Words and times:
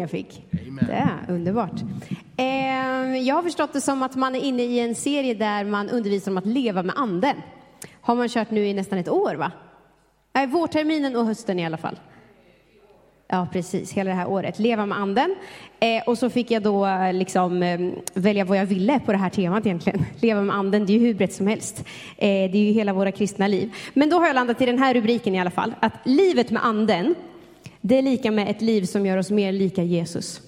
jag 0.00 0.10
fick. 0.10 0.44
Det 0.86 0.92
är 0.92 1.24
underbart. 1.28 1.80
Eh, 2.36 3.16
jag 3.22 3.34
har 3.34 3.42
förstått 3.42 3.72
det 3.72 3.80
som 3.80 4.02
att 4.02 4.16
man 4.16 4.34
är 4.34 4.40
inne 4.40 4.62
i 4.62 4.80
en 4.80 4.94
serie 4.94 5.34
där 5.34 5.64
man 5.64 5.90
undervisar 5.90 6.30
om 6.30 6.38
att 6.38 6.46
leva 6.46 6.82
med 6.82 6.94
anden. 6.98 7.36
Har 8.00 8.14
man 8.14 8.28
kört 8.28 8.50
nu 8.50 8.66
i 8.66 8.74
nästan 8.74 8.98
ett 8.98 9.08
år, 9.08 9.34
va? 9.34 9.52
Nej, 10.32 10.46
vårterminen 10.46 11.16
och 11.16 11.26
hösten 11.26 11.58
i 11.58 11.66
alla 11.66 11.76
fall. 11.76 11.98
Ja, 13.28 13.48
precis. 13.52 13.92
Hela 13.92 14.10
det 14.10 14.16
här 14.16 14.28
året. 14.28 14.58
Leva 14.58 14.86
med 14.86 14.98
anden. 14.98 15.36
Eh, 15.80 16.02
och 16.06 16.18
så 16.18 16.30
fick 16.30 16.50
jag 16.50 16.62
då 16.62 16.86
eh, 16.86 17.12
liksom 17.12 17.62
eh, 17.62 17.80
välja 18.14 18.44
vad 18.44 18.58
jag 18.58 18.66
ville 18.66 19.00
på 19.00 19.12
det 19.12 19.18
här 19.18 19.30
temat 19.30 19.66
egentligen. 19.66 20.04
Leva 20.20 20.42
med 20.42 20.56
anden, 20.56 20.86
det 20.86 20.92
är 20.92 20.98
ju 20.98 21.06
hur 21.06 21.14
brett 21.14 21.34
som 21.34 21.46
helst. 21.46 21.78
Eh, 22.16 22.50
det 22.50 22.58
är 22.58 22.66
ju 22.66 22.72
hela 22.72 22.92
våra 22.92 23.12
kristna 23.12 23.46
liv. 23.46 23.74
Men 23.92 24.10
då 24.10 24.18
har 24.18 24.26
jag 24.26 24.34
landat 24.34 24.60
i 24.60 24.66
den 24.66 24.78
här 24.78 24.94
rubriken 24.94 25.34
i 25.34 25.40
alla 25.40 25.50
fall. 25.50 25.74
Att 25.80 25.92
livet 26.04 26.50
med 26.50 26.64
anden, 26.64 27.14
det 27.86 27.98
är 27.98 28.02
lika 28.02 28.30
med 28.30 28.50
ett 28.50 28.62
liv 28.62 28.82
som 28.82 29.06
gör 29.06 29.16
oss 29.16 29.30
mer 29.30 29.52
lika 29.52 29.82
Jesus. 29.82 30.42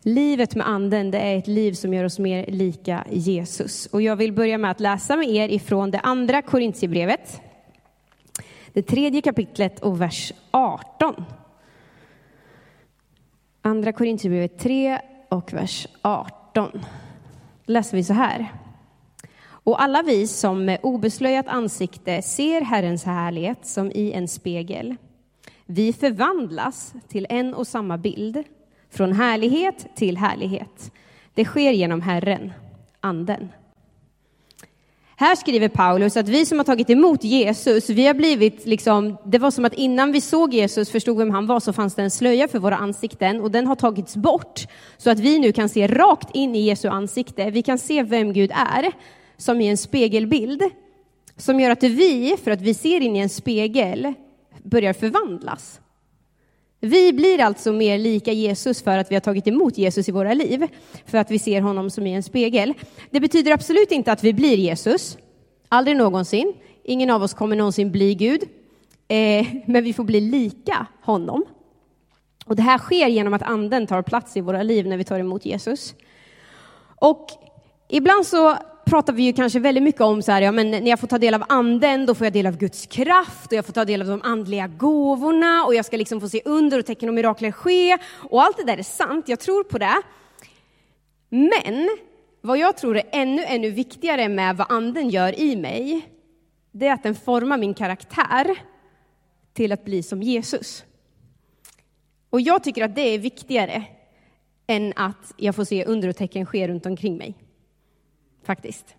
Livet 0.00 0.54
med 0.54 0.68
anden, 0.68 1.10
det 1.10 1.18
är 1.18 1.36
ett 1.36 1.46
liv 1.46 1.72
som 1.72 1.94
gör 1.94 2.04
oss 2.04 2.18
mer 2.18 2.46
lika 2.46 3.04
Jesus. 3.10 3.86
Och 3.86 4.02
jag 4.02 4.16
vill 4.16 4.32
börja 4.32 4.58
med 4.58 4.70
att 4.70 4.80
läsa 4.80 5.16
med 5.16 5.28
er 5.28 5.48
ifrån 5.48 5.90
det 5.90 6.00
andra 6.00 6.42
Korintierbrevet. 6.42 7.40
Det 8.72 8.82
tredje 8.82 9.20
kapitlet 9.20 9.80
och 9.80 10.00
vers 10.00 10.32
18. 10.50 11.24
Andra 13.62 13.92
Korintierbrevet 13.92 14.58
3 14.58 15.00
och 15.28 15.52
vers 15.52 15.86
18. 16.02 16.70
Då 17.64 17.72
läser 17.72 17.96
vi 17.96 18.04
så 18.04 18.12
här. 18.12 18.52
Och 19.48 19.82
alla 19.82 20.02
vi 20.02 20.26
som 20.26 20.64
med 20.64 20.78
obeslöjat 20.82 21.48
ansikte 21.48 22.22
ser 22.22 22.60
Herrens 22.60 23.04
härlighet 23.04 23.66
som 23.66 23.92
i 23.92 24.12
en 24.12 24.28
spegel. 24.28 24.96
Vi 25.70 25.92
förvandlas 25.92 26.94
till 27.08 27.26
en 27.28 27.54
och 27.54 27.66
samma 27.66 27.98
bild, 27.98 28.44
från 28.90 29.12
härlighet 29.12 29.86
till 29.96 30.16
härlighet. 30.16 30.92
Det 31.34 31.44
sker 31.44 31.70
genom 31.70 32.00
Herren, 32.00 32.52
Anden. 33.00 33.48
Här 35.16 35.36
skriver 35.36 35.68
Paulus 35.68 36.16
att 36.16 36.28
vi 36.28 36.46
som 36.46 36.58
har 36.58 36.64
tagit 36.64 36.90
emot 36.90 37.24
Jesus, 37.24 37.90
vi 37.90 38.06
har 38.06 38.14
blivit 38.14 38.66
liksom, 38.66 39.16
det 39.24 39.38
var 39.38 39.50
som 39.50 39.64
att 39.64 39.74
innan 39.74 40.12
vi 40.12 40.20
såg 40.20 40.54
Jesus, 40.54 40.90
förstod 40.90 41.18
vem 41.18 41.30
han 41.30 41.46
var, 41.46 41.60
så 41.60 41.72
fanns 41.72 41.94
det 41.94 42.02
en 42.02 42.10
slöja 42.10 42.48
för 42.48 42.58
våra 42.58 42.76
ansikten 42.76 43.40
och 43.40 43.50
den 43.50 43.66
har 43.66 43.74
tagits 43.74 44.16
bort 44.16 44.66
så 44.96 45.10
att 45.10 45.18
vi 45.18 45.38
nu 45.38 45.52
kan 45.52 45.68
se 45.68 45.86
rakt 45.86 46.28
in 46.34 46.54
i 46.54 46.60
Jesu 46.60 46.88
ansikte. 46.88 47.50
Vi 47.50 47.62
kan 47.62 47.78
se 47.78 48.02
vem 48.02 48.32
Gud 48.32 48.50
är, 48.50 48.92
som 49.36 49.60
i 49.60 49.68
en 49.68 49.76
spegelbild, 49.76 50.62
som 51.36 51.60
gör 51.60 51.70
att 51.70 51.82
vi, 51.82 52.36
för 52.44 52.50
att 52.50 52.60
vi 52.60 52.74
ser 52.74 53.00
in 53.00 53.16
i 53.16 53.18
en 53.18 53.28
spegel, 53.28 54.14
börjar 54.68 54.92
förvandlas. 54.92 55.80
Vi 56.80 57.12
blir 57.12 57.40
alltså 57.40 57.72
mer 57.72 57.98
lika 57.98 58.32
Jesus 58.32 58.82
för 58.82 58.98
att 58.98 59.10
vi 59.10 59.14
har 59.14 59.20
tagit 59.20 59.46
emot 59.46 59.78
Jesus 59.78 60.08
i 60.08 60.12
våra 60.12 60.34
liv, 60.34 60.66
för 61.06 61.18
att 61.18 61.30
vi 61.30 61.38
ser 61.38 61.60
honom 61.60 61.90
som 61.90 62.06
i 62.06 62.14
en 62.14 62.22
spegel. 62.22 62.74
Det 63.10 63.20
betyder 63.20 63.52
absolut 63.52 63.90
inte 63.90 64.12
att 64.12 64.24
vi 64.24 64.32
blir 64.32 64.56
Jesus, 64.56 65.18
aldrig 65.68 65.96
någonsin. 65.96 66.54
Ingen 66.84 67.10
av 67.10 67.22
oss 67.22 67.34
kommer 67.34 67.56
någonsin 67.56 67.92
bli 67.92 68.14
Gud, 68.14 68.42
eh, 69.08 69.46
men 69.66 69.84
vi 69.84 69.92
får 69.92 70.04
bli 70.04 70.20
lika 70.20 70.86
honom. 71.02 71.44
Och 72.46 72.56
det 72.56 72.62
här 72.62 72.78
sker 72.78 73.08
genom 73.08 73.34
att 73.34 73.42
anden 73.42 73.86
tar 73.86 74.02
plats 74.02 74.36
i 74.36 74.40
våra 74.40 74.62
liv 74.62 74.86
när 74.86 74.96
vi 74.96 75.04
tar 75.04 75.18
emot 75.18 75.46
Jesus. 75.46 75.94
Och 77.00 77.26
ibland 77.88 78.26
så 78.26 78.56
pratar 78.88 79.12
vi 79.12 79.22
ju 79.22 79.32
kanske 79.32 79.60
väldigt 79.60 79.82
mycket 79.82 80.00
om 80.00 80.22
så 80.22 80.32
här, 80.32 80.42
ja 80.42 80.52
men 80.52 80.70
när 80.70 80.88
jag 80.88 81.00
får 81.00 81.06
ta 81.06 81.18
del 81.18 81.34
av 81.34 81.44
anden, 81.48 82.06
då 82.06 82.14
får 82.14 82.26
jag 82.26 82.32
del 82.32 82.46
av 82.46 82.56
Guds 82.56 82.86
kraft 82.86 83.46
och 83.46 83.52
jag 83.52 83.66
får 83.66 83.72
ta 83.72 83.84
del 83.84 84.00
av 84.02 84.08
de 84.08 84.22
andliga 84.22 84.66
gåvorna 84.66 85.64
och 85.64 85.74
jag 85.74 85.84
ska 85.84 85.96
liksom 85.96 86.20
få 86.20 86.28
se 86.28 86.42
under 86.44 86.78
och 86.78 86.86
tecken 86.86 87.08
och 87.08 87.14
mirakler 87.14 87.52
ske. 87.52 87.98
Och 88.30 88.42
allt 88.42 88.56
det 88.56 88.64
där 88.64 88.78
är 88.78 88.82
sant, 88.82 89.28
jag 89.28 89.40
tror 89.40 89.64
på 89.64 89.78
det. 89.78 90.02
Men 91.28 91.88
vad 92.40 92.58
jag 92.58 92.76
tror 92.76 92.96
är 92.96 93.02
ännu, 93.12 93.44
ännu 93.44 93.70
viktigare 93.70 94.28
med 94.28 94.56
vad 94.56 94.72
anden 94.72 95.10
gör 95.10 95.40
i 95.40 95.56
mig, 95.56 96.08
det 96.72 96.86
är 96.86 96.92
att 96.92 97.02
den 97.02 97.14
formar 97.14 97.58
min 97.58 97.74
karaktär 97.74 98.58
till 99.52 99.72
att 99.72 99.84
bli 99.84 100.02
som 100.02 100.22
Jesus. 100.22 100.84
Och 102.30 102.40
jag 102.40 102.64
tycker 102.64 102.84
att 102.84 102.94
det 102.94 103.14
är 103.14 103.18
viktigare 103.18 103.84
än 104.66 104.92
att 104.96 105.34
jag 105.36 105.54
får 105.54 105.64
se 105.64 105.84
under 105.84 106.08
och 106.08 106.16
tecken 106.16 106.46
ske 106.46 106.68
runt 106.68 106.86
omkring 106.86 107.16
mig 107.16 107.47
faktiskt. 108.44 108.94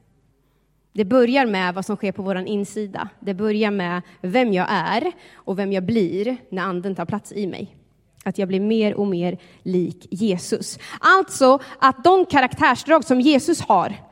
Det 0.94 1.05
börjar 1.05 1.45
med 1.45 1.73
vad 1.73 1.85
som 1.85 1.95
sker 1.95 2.11
på 2.11 2.22
vår 2.22 2.38
insida. 2.38 3.09
Det 3.19 3.33
börjar 3.33 3.72
med 3.72 4.01
vem 4.22 4.53
jag 4.53 4.67
är 4.69 5.11
och 5.33 5.59
vem 5.59 5.73
jag 5.73 5.83
blir 5.83 6.38
när 6.50 6.63
anden 6.63 6.95
tar 6.95 7.05
plats 7.05 7.31
i 7.31 7.47
mig. 7.47 7.75
Att 8.23 8.38
jag 8.38 8.47
blir 8.47 8.59
mer 8.59 8.94
och 8.94 9.07
mer 9.07 9.38
lik 9.63 10.07
Jesus. 10.11 10.79
Alltså 11.00 11.59
att 11.79 12.03
de 12.03 12.25
karaktärsdrag 12.25 13.03
som 13.03 13.22
Jesus 13.22 13.61
har 13.61 14.08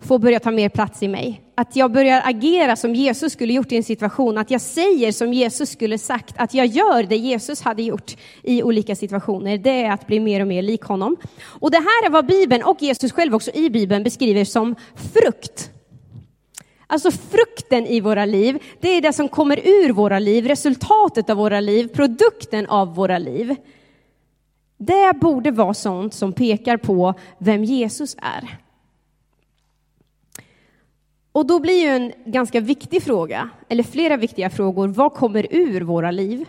får 0.00 0.18
börja 0.18 0.40
ta 0.40 0.50
mer 0.50 0.68
plats 0.68 1.02
i 1.02 1.08
mig. 1.08 1.42
Att 1.54 1.76
jag 1.76 1.92
börjar 1.92 2.22
agera 2.24 2.76
som 2.76 2.94
Jesus 2.94 3.32
skulle 3.32 3.52
gjort 3.52 3.72
i 3.72 3.76
en 3.76 3.84
situation, 3.84 4.38
att 4.38 4.50
jag 4.50 4.60
säger 4.60 5.12
som 5.12 5.32
Jesus 5.32 5.70
skulle 5.70 5.98
sagt, 5.98 6.34
att 6.38 6.54
jag 6.54 6.66
gör 6.66 7.02
det 7.02 7.16
Jesus 7.16 7.62
hade 7.62 7.82
gjort 7.82 8.16
i 8.42 8.62
olika 8.62 8.96
situationer. 8.96 9.58
Det 9.58 9.82
är 9.82 9.90
att 9.90 10.06
bli 10.06 10.20
mer 10.20 10.40
och 10.40 10.46
mer 10.46 10.62
lik 10.62 10.82
honom. 10.82 11.16
Och 11.42 11.70
det 11.70 11.78
här 11.78 12.06
är 12.06 12.10
vad 12.10 12.26
Bibeln 12.26 12.62
och 12.62 12.82
Jesus 12.82 13.12
själv 13.12 13.34
också 13.34 13.50
i 13.54 13.70
Bibeln 13.70 14.02
beskriver 14.02 14.44
som 14.44 14.74
frukt. 15.12 15.70
Alltså 16.86 17.10
frukten 17.10 17.86
i 17.86 18.00
våra 18.00 18.24
liv, 18.24 18.58
det 18.80 18.88
är 18.88 19.00
det 19.00 19.12
som 19.12 19.28
kommer 19.28 19.60
ur 19.64 19.92
våra 19.92 20.18
liv, 20.18 20.46
resultatet 20.46 21.30
av 21.30 21.36
våra 21.36 21.60
liv, 21.60 21.88
produkten 21.88 22.66
av 22.66 22.94
våra 22.94 23.18
liv. 23.18 23.56
Det 24.78 25.20
borde 25.20 25.50
vara 25.50 25.74
sånt 25.74 26.14
som 26.14 26.32
pekar 26.32 26.76
på 26.76 27.14
vem 27.38 27.64
Jesus 27.64 28.16
är. 28.18 28.59
Och 31.32 31.46
då 31.46 31.58
blir 31.58 31.82
ju 31.82 31.88
en 31.88 32.12
ganska 32.24 32.60
viktig 32.60 33.02
fråga, 33.02 33.50
eller 33.68 33.82
flera 33.82 34.16
viktiga 34.16 34.50
frågor, 34.50 34.88
vad 34.88 35.14
kommer 35.14 35.46
ur 35.50 35.80
våra 35.80 36.10
liv? 36.10 36.48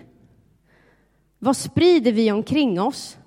Vad 1.40 1.58
sprider 1.58 2.12
vi 2.12 2.32
omkring 2.32 2.82
oss? 2.82 3.18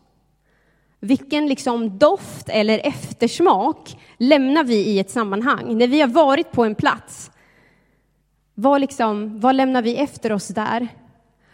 Vilken 1.01 1.47
liksom 1.47 1.99
doft 1.99 2.49
eller 2.49 2.87
eftersmak 2.87 3.97
lämnar 4.19 4.65
vi 4.65 4.77
i 4.77 4.99
ett 4.99 5.11
sammanhang? 5.11 5.79
När 5.79 5.89
vi 5.89 6.01
har 6.01 6.09
varit 6.09 6.53
på 6.53 6.65
en 6.65 6.75
plats, 6.75 7.31
vad, 8.55 8.81
liksom, 8.81 9.41
vad 9.41 9.57
lämnar 9.57 9.83
vi 9.83 9.97
efter 9.97 10.33
oss 10.33 10.49
där? 10.49 10.89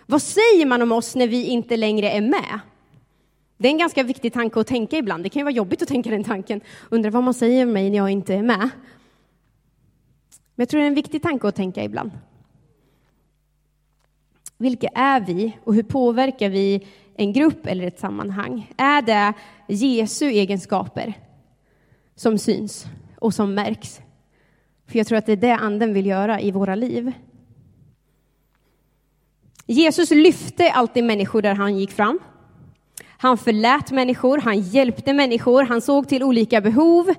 Vad 0.07 0.23
säger 0.23 0.67
man 0.67 0.83
om 0.83 0.93
oss 0.93 1.15
när 1.15 1.29
vi 1.29 1.47
inte 1.47 1.77
längre 1.77 2.11
är 2.11 2.21
med? 2.21 2.61
Det 3.57 3.69
är 3.69 3.73
en 3.73 3.79
ganska 3.79 4.03
viktig 4.03 4.33
tanke 4.33 4.61
att 4.61 4.67
tänka 4.67 4.97
ibland. 4.97 5.23
Det 5.23 5.29
kan 5.29 5.41
ju 5.41 5.45
vara 5.45 5.55
jobbigt 5.55 5.83
att 5.83 5.89
tänka 5.89 6.11
den 6.11 6.25
tanken. 6.25 6.61
Undrar 6.89 7.11
vad 7.11 7.23
man 7.23 7.35
säger 7.35 7.67
om 7.67 7.73
mig 7.73 7.91
när 7.91 7.97
jag 7.97 8.11
inte 8.11 8.35
är 8.35 8.43
med. 8.43 8.71
Men 10.61 10.63
jag 10.63 10.69
tror 10.69 10.81
det 10.81 10.85
är 10.85 10.89
en 10.89 10.95
viktig 10.95 11.23
tanke 11.23 11.49
att 11.49 11.57
tänka 11.57 11.85
ibland. 11.85 12.11
Vilka 14.59 14.89
är 14.89 15.21
vi 15.21 15.57
och 15.65 15.75
hur 15.75 15.83
påverkar 15.83 16.49
vi 16.49 16.87
en 17.17 17.33
grupp 17.33 17.67
eller 17.67 17.87
ett 17.87 17.99
sammanhang? 17.99 18.73
Är 18.77 19.03
det 19.03 19.33
Jesu 19.69 20.27
egenskaper 20.27 21.15
som 22.15 22.39
syns 22.39 22.87
och 23.19 23.35
som 23.35 23.55
märks? 23.55 24.01
För 24.87 24.99
jag 24.99 25.07
tror 25.07 25.19
att 25.19 25.27
det 25.27 25.33
är 25.33 25.37
det 25.37 25.55
anden 25.55 25.95
vill 25.95 26.07
göra 26.07 26.41
i 26.41 26.51
våra 26.51 26.75
liv. 26.75 27.13
Jesus 29.67 30.11
lyfte 30.11 30.71
alltid 30.71 31.05
människor 31.05 31.43
där 31.43 31.55
han 31.55 31.79
gick 31.79 31.91
fram. 31.91 32.19
Han 33.07 33.39
förlät 33.39 33.91
människor, 33.91 34.39
han 34.39 34.61
hjälpte 34.61 35.13
människor, 35.13 35.63
han 35.63 35.81
såg 35.81 36.09
till 36.09 36.23
olika 36.23 36.61
behov. 36.61 37.15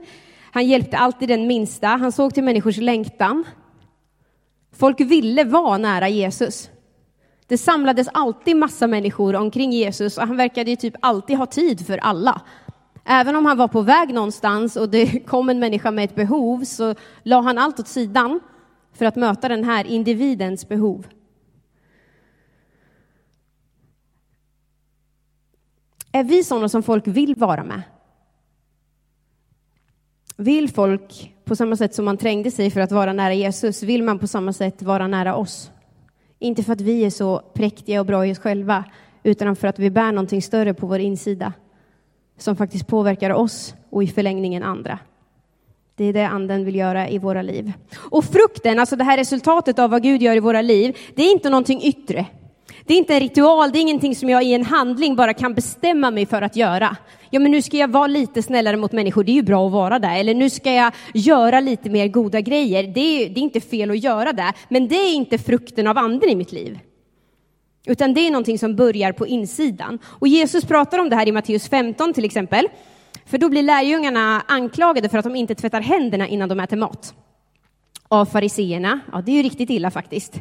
Han 0.51 0.65
hjälpte 0.65 0.97
alltid 0.97 1.29
den 1.29 1.47
minsta, 1.47 1.87
han 1.87 2.11
såg 2.11 2.33
till 2.33 2.43
människors 2.43 2.77
längtan. 2.77 3.43
Folk 4.71 4.99
ville 4.99 5.43
vara 5.43 5.77
nära 5.77 6.09
Jesus. 6.09 6.69
Det 7.47 7.57
samlades 7.57 8.07
alltid 8.13 8.55
massa 8.55 8.87
människor 8.87 9.35
omkring 9.35 9.71
Jesus 9.71 10.17
och 10.17 10.27
han 10.27 10.37
verkade 10.37 10.69
ju 10.69 10.75
typ 10.75 10.93
alltid 10.99 11.37
ha 11.37 11.45
tid 11.45 11.85
för 11.87 11.97
alla. 11.97 12.41
Även 13.05 13.35
om 13.35 13.45
han 13.45 13.57
var 13.57 13.67
på 13.67 13.81
väg 13.81 14.13
någonstans 14.13 14.75
och 14.75 14.89
det 14.89 15.19
kom 15.27 15.49
en 15.49 15.59
människa 15.59 15.91
med 15.91 16.05
ett 16.05 16.15
behov 16.15 16.63
så 16.63 16.95
la 17.23 17.41
han 17.41 17.57
allt 17.57 17.79
åt 17.79 17.87
sidan 17.87 18.39
för 18.93 19.05
att 19.05 19.15
möta 19.15 19.47
den 19.47 19.63
här 19.63 19.85
individens 19.85 20.67
behov. 20.67 21.07
Är 26.11 26.23
vi 26.23 26.43
sådana 26.43 26.69
som 26.69 26.83
folk 26.83 27.07
vill 27.07 27.35
vara 27.35 27.63
med? 27.63 27.81
Vill 30.41 30.69
folk, 30.69 31.33
på 31.45 31.55
samma 31.55 31.75
sätt 31.75 31.95
som 31.95 32.05
man 32.05 32.17
trängde 32.17 32.51
sig 32.51 32.71
för 32.71 32.81
att 32.81 32.91
vara 32.91 33.13
nära 33.13 33.33
Jesus, 33.33 33.83
vill 33.83 34.03
man 34.03 34.19
på 34.19 34.27
samma 34.27 34.53
sätt 34.53 34.81
vara 34.81 35.07
nära 35.07 35.35
oss? 35.35 35.71
Inte 36.39 36.63
för 36.63 36.73
att 36.73 36.81
vi 36.81 37.05
är 37.05 37.09
så 37.09 37.41
präktiga 37.53 37.99
och 37.99 38.05
bra 38.05 38.25
i 38.25 38.31
oss 38.31 38.39
själva, 38.39 38.83
utan 39.23 39.55
för 39.55 39.67
att 39.67 39.79
vi 39.79 39.89
bär 39.89 40.11
någonting 40.11 40.41
större 40.41 40.73
på 40.73 40.87
vår 40.87 40.99
insida 40.99 41.53
som 42.37 42.55
faktiskt 42.55 42.87
påverkar 42.87 43.29
oss 43.29 43.75
och 43.89 44.03
i 44.03 44.07
förlängningen 44.07 44.63
andra. 44.63 44.99
Det 45.95 46.05
är 46.05 46.13
det 46.13 46.27
anden 46.27 46.65
vill 46.65 46.75
göra 46.75 47.09
i 47.09 47.17
våra 47.17 47.41
liv. 47.41 47.71
Och 47.95 48.25
frukten, 48.25 48.79
alltså 48.79 48.95
det 48.95 49.03
här 49.03 49.17
resultatet 49.17 49.79
av 49.79 49.89
vad 49.89 50.03
Gud 50.03 50.21
gör 50.21 50.35
i 50.35 50.39
våra 50.39 50.61
liv, 50.61 50.97
det 51.15 51.23
är 51.23 51.31
inte 51.31 51.49
någonting 51.49 51.81
yttre. 51.83 52.25
Det 52.85 52.93
är 52.93 52.97
inte 52.97 53.13
en 53.13 53.19
ritual, 53.19 53.71
det 53.71 53.79
är 53.79 53.81
ingenting 53.81 54.15
som 54.15 54.29
jag 54.29 54.43
i 54.43 54.53
en 54.53 54.65
handling 54.65 55.15
bara 55.15 55.33
kan 55.33 55.53
bestämma 55.53 56.11
mig 56.11 56.25
för 56.25 56.41
att 56.41 56.55
göra. 56.55 56.97
Ja, 57.29 57.39
men 57.39 57.51
nu 57.51 57.61
ska 57.61 57.77
jag 57.77 57.91
vara 57.91 58.07
lite 58.07 58.43
snällare 58.43 58.77
mot 58.77 58.91
människor, 58.91 59.23
det 59.23 59.31
är 59.31 59.33
ju 59.33 59.41
bra 59.41 59.65
att 59.65 59.71
vara 59.71 59.99
där. 59.99 60.19
Eller 60.19 60.33
nu 60.33 60.49
ska 60.49 60.73
jag 60.73 60.93
göra 61.13 61.59
lite 61.59 61.89
mer 61.89 62.07
goda 62.07 62.41
grejer, 62.41 62.83
det 62.83 62.99
är, 62.99 63.29
det 63.29 63.39
är 63.39 63.43
inte 63.43 63.61
fel 63.61 63.91
att 63.91 64.03
göra 64.03 64.33
det. 64.33 64.53
Men 64.69 64.87
det 64.87 64.95
är 64.95 65.13
inte 65.13 65.37
frukten 65.37 65.87
av 65.87 65.97
anden 65.97 66.29
i 66.29 66.35
mitt 66.35 66.51
liv. 66.51 66.79
Utan 67.85 68.13
det 68.13 68.27
är 68.27 68.31
någonting 68.31 68.59
som 68.59 68.75
börjar 68.75 69.11
på 69.11 69.27
insidan. 69.27 69.99
Och 70.05 70.27
Jesus 70.27 70.65
pratar 70.65 70.99
om 70.99 71.09
det 71.09 71.15
här 71.15 71.27
i 71.27 71.31
Matteus 71.31 71.69
15 71.69 72.13
till 72.13 72.25
exempel. 72.25 72.67
För 73.25 73.37
då 73.37 73.49
blir 73.49 73.63
lärjungarna 73.63 74.43
anklagade 74.47 75.09
för 75.09 75.17
att 75.17 75.23
de 75.23 75.35
inte 75.35 75.55
tvättar 75.55 75.81
händerna 75.81 76.27
innan 76.27 76.49
de 76.49 76.59
äter 76.59 76.77
mat. 76.77 77.13
Av 78.07 78.25
fariseerna. 78.25 78.99
Ja, 79.11 79.21
det 79.25 79.31
är 79.31 79.35
ju 79.35 79.43
riktigt 79.43 79.69
illa 79.69 79.91
faktiskt. 79.91 80.39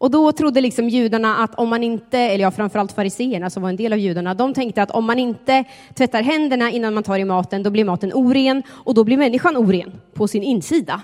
Och 0.00 0.10
då 0.10 0.32
trodde 0.32 0.60
liksom 0.60 0.88
judarna 0.88 1.36
att 1.36 1.54
om 1.54 1.68
man 1.68 1.82
inte, 1.82 2.18
eller 2.18 2.44
ja, 2.44 2.50
framförallt 2.50 2.92
fariseerna 2.92 3.50
som 3.50 3.62
var 3.62 3.70
en 3.70 3.76
del 3.76 3.92
av 3.92 3.98
judarna, 3.98 4.34
de 4.34 4.54
tänkte 4.54 4.82
att 4.82 4.90
om 4.90 5.04
man 5.04 5.18
inte 5.18 5.64
tvättar 5.94 6.22
händerna 6.22 6.70
innan 6.70 6.94
man 6.94 7.02
tar 7.02 7.18
i 7.18 7.24
maten, 7.24 7.62
då 7.62 7.70
blir 7.70 7.84
maten 7.84 8.12
oren 8.14 8.62
och 8.68 8.94
då 8.94 9.04
blir 9.04 9.16
människan 9.16 9.56
oren 9.56 10.00
på 10.14 10.28
sin 10.28 10.42
insida. 10.42 11.02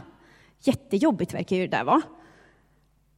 Jättejobbigt 0.63 1.35
verkar 1.35 1.57
ju 1.57 1.67
det 1.67 1.77
där 1.77 1.85
vara. 1.85 2.03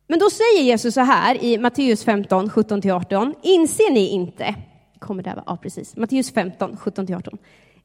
Men 0.06 0.18
då 0.18 0.30
säger 0.30 0.62
Jesus 0.62 0.94
så 0.94 1.00
här 1.00 1.44
i 1.44 1.58
Matteus 1.58 2.04
15, 2.04 2.50
17-18. 2.50 3.34
Inser 3.42 3.92
ni 3.92 4.08
inte, 4.08 4.54
kommer 4.98 5.22
det 5.22 5.30
här, 5.30 5.42
ja 5.46 5.56
precis, 5.62 5.96
Matteus 5.96 6.32
15, 6.32 6.76
17-18. 6.76 7.38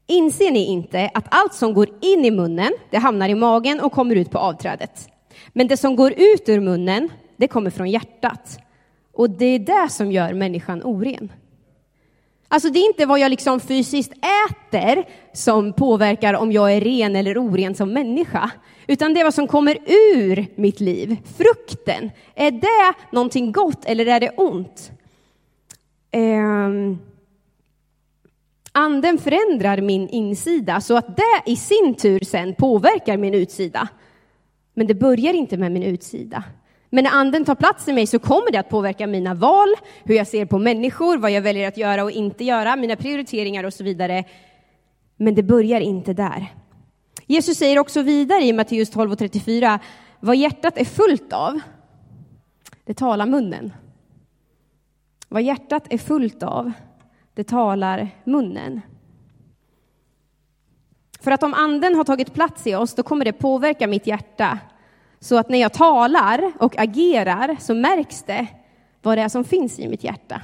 Inser 0.06 0.50
ni 0.50 0.64
inte 0.66 1.10
att 1.14 1.24
allt 1.28 1.54
som 1.54 1.74
går 1.74 1.88
in 2.00 2.24
i 2.24 2.30
munnen, 2.30 2.72
det 2.90 2.98
hamnar 2.98 3.28
i 3.28 3.34
magen 3.34 3.80
och 3.80 3.92
kommer 3.92 4.16
ut 4.16 4.30
på 4.30 4.38
avträdet. 4.38 5.08
Men 5.52 5.68
det 5.68 5.76
som 5.76 5.96
går 5.96 6.12
ut 6.12 6.48
ur 6.48 6.60
munnen, 6.60 7.10
det 7.36 7.48
kommer 7.48 7.70
från 7.70 7.90
hjärtat. 7.90 8.58
Och 9.12 9.30
det 9.30 9.44
är 9.44 9.58
det 9.58 9.90
som 9.90 10.12
gör 10.12 10.34
människan 10.34 10.82
oren. 10.82 11.32
Alltså 12.48 12.70
det 12.70 12.78
är 12.78 12.86
inte 12.86 13.06
vad 13.06 13.18
jag 13.18 13.30
liksom 13.30 13.60
fysiskt 13.60 14.12
äter 14.12 15.04
som 15.32 15.72
påverkar 15.72 16.34
om 16.34 16.52
jag 16.52 16.72
är 16.72 16.80
ren 16.80 17.16
eller 17.16 17.38
oren 17.38 17.74
som 17.74 17.92
människa, 17.92 18.50
utan 18.86 19.14
det 19.14 19.20
är 19.20 19.24
vad 19.24 19.34
som 19.34 19.46
kommer 19.46 19.78
ur 19.86 20.46
mitt 20.54 20.80
liv. 20.80 21.16
Frukten, 21.36 22.10
är 22.34 22.50
det 22.50 22.94
någonting 23.12 23.52
gott 23.52 23.84
eller 23.84 24.06
är 24.06 24.20
det 24.20 24.30
ont? 24.30 24.90
Um, 26.12 26.98
anden 28.72 29.18
förändrar 29.18 29.80
min 29.80 30.08
insida 30.08 30.80
så 30.80 30.96
att 30.96 31.16
det 31.16 31.42
i 31.52 31.56
sin 31.56 31.94
tur 31.94 32.20
sen 32.20 32.54
påverkar 32.54 33.16
min 33.16 33.34
utsida. 33.34 33.88
Men 34.74 34.86
det 34.86 34.94
börjar 34.94 35.34
inte 35.34 35.56
med 35.56 35.72
min 35.72 35.82
utsida. 35.82 36.44
Men 36.94 37.04
när 37.04 37.10
anden 37.10 37.44
tar 37.44 37.54
plats 37.54 37.88
i 37.88 37.92
mig 37.92 38.06
så 38.06 38.18
kommer 38.18 38.50
det 38.50 38.60
att 38.60 38.68
påverka 38.68 39.06
mina 39.06 39.34
val, 39.34 39.68
hur 40.04 40.14
jag 40.14 40.26
ser 40.26 40.46
på 40.46 40.58
människor, 40.58 41.18
vad 41.18 41.30
jag 41.30 41.42
väljer 41.42 41.68
att 41.68 41.76
göra 41.76 42.04
och 42.04 42.10
inte 42.10 42.44
göra, 42.44 42.76
mina 42.76 42.96
prioriteringar 42.96 43.64
och 43.64 43.74
så 43.74 43.84
vidare. 43.84 44.24
Men 45.16 45.34
det 45.34 45.42
börjar 45.42 45.80
inte 45.80 46.12
där. 46.12 46.46
Jesus 47.26 47.58
säger 47.58 47.78
också 47.78 48.02
vidare 48.02 48.44
i 48.44 48.52
Matteus 48.52 48.90
12 48.90 49.12
och 49.12 49.18
34, 49.18 49.78
vad 50.20 50.36
hjärtat 50.36 50.78
är 50.78 50.84
fullt 50.84 51.32
av, 51.32 51.60
det 52.84 52.94
talar 52.94 53.26
munnen. 53.26 53.72
Vad 55.28 55.42
hjärtat 55.42 55.86
är 55.90 55.98
fullt 55.98 56.42
av, 56.42 56.72
det 57.34 57.44
talar 57.44 58.10
munnen. 58.24 58.80
För 61.20 61.30
att 61.30 61.42
om 61.42 61.54
anden 61.54 61.94
har 61.94 62.04
tagit 62.04 62.34
plats 62.34 62.66
i 62.66 62.74
oss, 62.74 62.94
då 62.94 63.02
kommer 63.02 63.24
det 63.24 63.32
påverka 63.32 63.86
mitt 63.86 64.06
hjärta. 64.06 64.58
Så 65.24 65.38
att 65.38 65.48
när 65.48 65.58
jag 65.58 65.72
talar 65.72 66.52
och 66.58 66.78
agerar 66.78 67.56
så 67.60 67.74
märks 67.74 68.22
det 68.22 68.46
vad 69.02 69.18
det 69.18 69.22
är 69.22 69.28
som 69.28 69.44
finns 69.44 69.78
i 69.78 69.88
mitt 69.88 70.04
hjärta. 70.04 70.40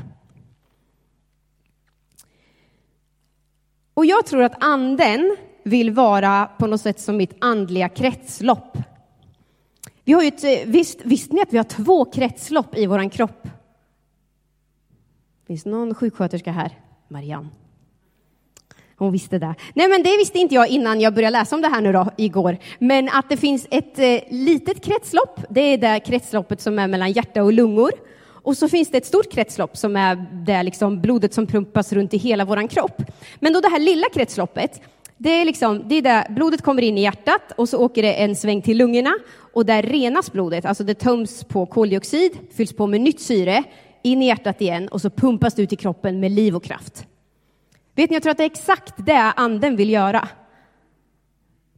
Och 3.95 4.07
jag 4.07 4.27
tror 4.27 4.43
att 4.43 4.65
anden 4.65 5.37
vill 5.63 5.91
vara 5.91 6.51
på 6.59 6.67
något 6.67 6.81
sätt 6.81 7.01
som 7.01 7.17
mitt 7.17 7.37
andliga 7.41 7.89
kretslopp. 7.89 8.79
Vi 10.05 10.13
har 10.13 10.25
ett, 10.25 10.45
eh, 10.45 10.51
visst, 10.67 11.01
visste 11.05 11.35
ni 11.35 11.43
att 11.43 11.53
vi 11.53 11.57
har 11.57 11.65
två 11.65 12.05
kretslopp 12.05 12.77
i 12.77 12.87
vår 12.87 13.11
kropp? 13.11 13.49
Finns 15.47 15.67
någon 15.67 15.95
sjuksköterska 15.95 16.53
här? 16.53 16.79
Marianne. 17.09 17.49
Hon 19.01 19.13
visste 19.13 19.39
det. 19.39 19.55
Nej, 19.75 19.89
men 19.89 20.03
det 20.03 20.17
visste 20.17 20.39
inte 20.39 20.55
jag 20.55 20.69
innan 20.69 21.01
jag 21.01 21.15
började 21.15 21.39
läsa 21.39 21.57
om 21.57 21.63
det 21.63 21.69
här 21.69 21.81
nu 21.81 21.93
då, 21.93 22.11
igår. 22.17 22.57
Men 22.79 23.09
att 23.09 23.29
det 23.29 23.37
finns 23.37 23.67
ett 23.71 23.99
eh, 23.99 24.21
litet 24.29 24.85
kretslopp, 24.85 25.41
det 25.49 25.61
är 25.61 25.79
det 25.79 26.01
kretsloppet 26.01 26.61
som 26.61 26.79
är 26.79 26.89
mellan 26.89 27.13
hjärta 27.13 27.43
och 27.43 27.53
lungor. 27.53 27.91
Och 28.43 28.57
så 28.57 28.69
finns 28.69 28.91
det 28.91 28.99
ett 28.99 29.07
stort 29.07 29.33
kretslopp 29.33 29.77
som 29.77 29.97
är 29.97 30.27
det 30.33 30.63
liksom 30.63 31.01
blodet 31.01 31.35
som 31.35 31.47
pumpas 31.47 31.93
runt 31.93 32.15
i 32.15 32.17
hela 32.17 32.45
vår 32.45 32.69
kropp. 32.69 33.03
Men 33.39 33.53
då 33.53 33.61
det 33.61 33.69
här 33.69 33.79
lilla 33.79 34.07
kretsloppet, 34.15 34.81
det 35.17 35.31
är, 35.31 35.45
liksom, 35.45 35.89
det 35.89 35.95
är 35.95 36.03
där 36.03 36.27
blodet 36.31 36.63
kommer 36.63 36.83
in 36.83 36.99
i 36.99 37.03
hjärtat 37.03 37.53
och 37.57 37.69
så 37.69 37.79
åker 37.79 38.03
det 38.03 38.15
en 38.15 38.37
sväng 38.37 38.63
till 38.63 38.79
lungorna 38.79 39.13
och 39.53 39.67
där 39.67 39.83
renas 39.83 40.33
blodet, 40.33 40.65
alltså 40.65 40.85
det 40.85 40.95
töms 40.95 41.45
på 41.45 41.67
koldioxid, 41.67 42.33
fylls 42.57 42.73
på 42.73 42.87
med 42.87 43.01
nytt 43.01 43.21
syre, 43.21 43.65
in 44.03 44.23
i 44.23 44.27
hjärtat 44.27 44.61
igen 44.61 44.89
och 44.89 45.01
så 45.01 45.11
pumpas 45.11 45.55
det 45.55 45.63
ut 45.63 45.73
i 45.73 45.77
kroppen 45.77 46.21
med 46.21 46.31
liv 46.31 46.57
och 46.57 46.65
kraft. 46.65 47.07
Vet 48.01 48.11
ni, 48.11 48.17
jag 48.17 48.23
tror 48.23 48.31
att 48.31 48.39
det 48.39 48.45
är 48.45 48.47
exakt 48.47 48.95
det 48.97 49.33
anden 49.37 49.77
vill 49.77 49.91
göra. 49.91 50.29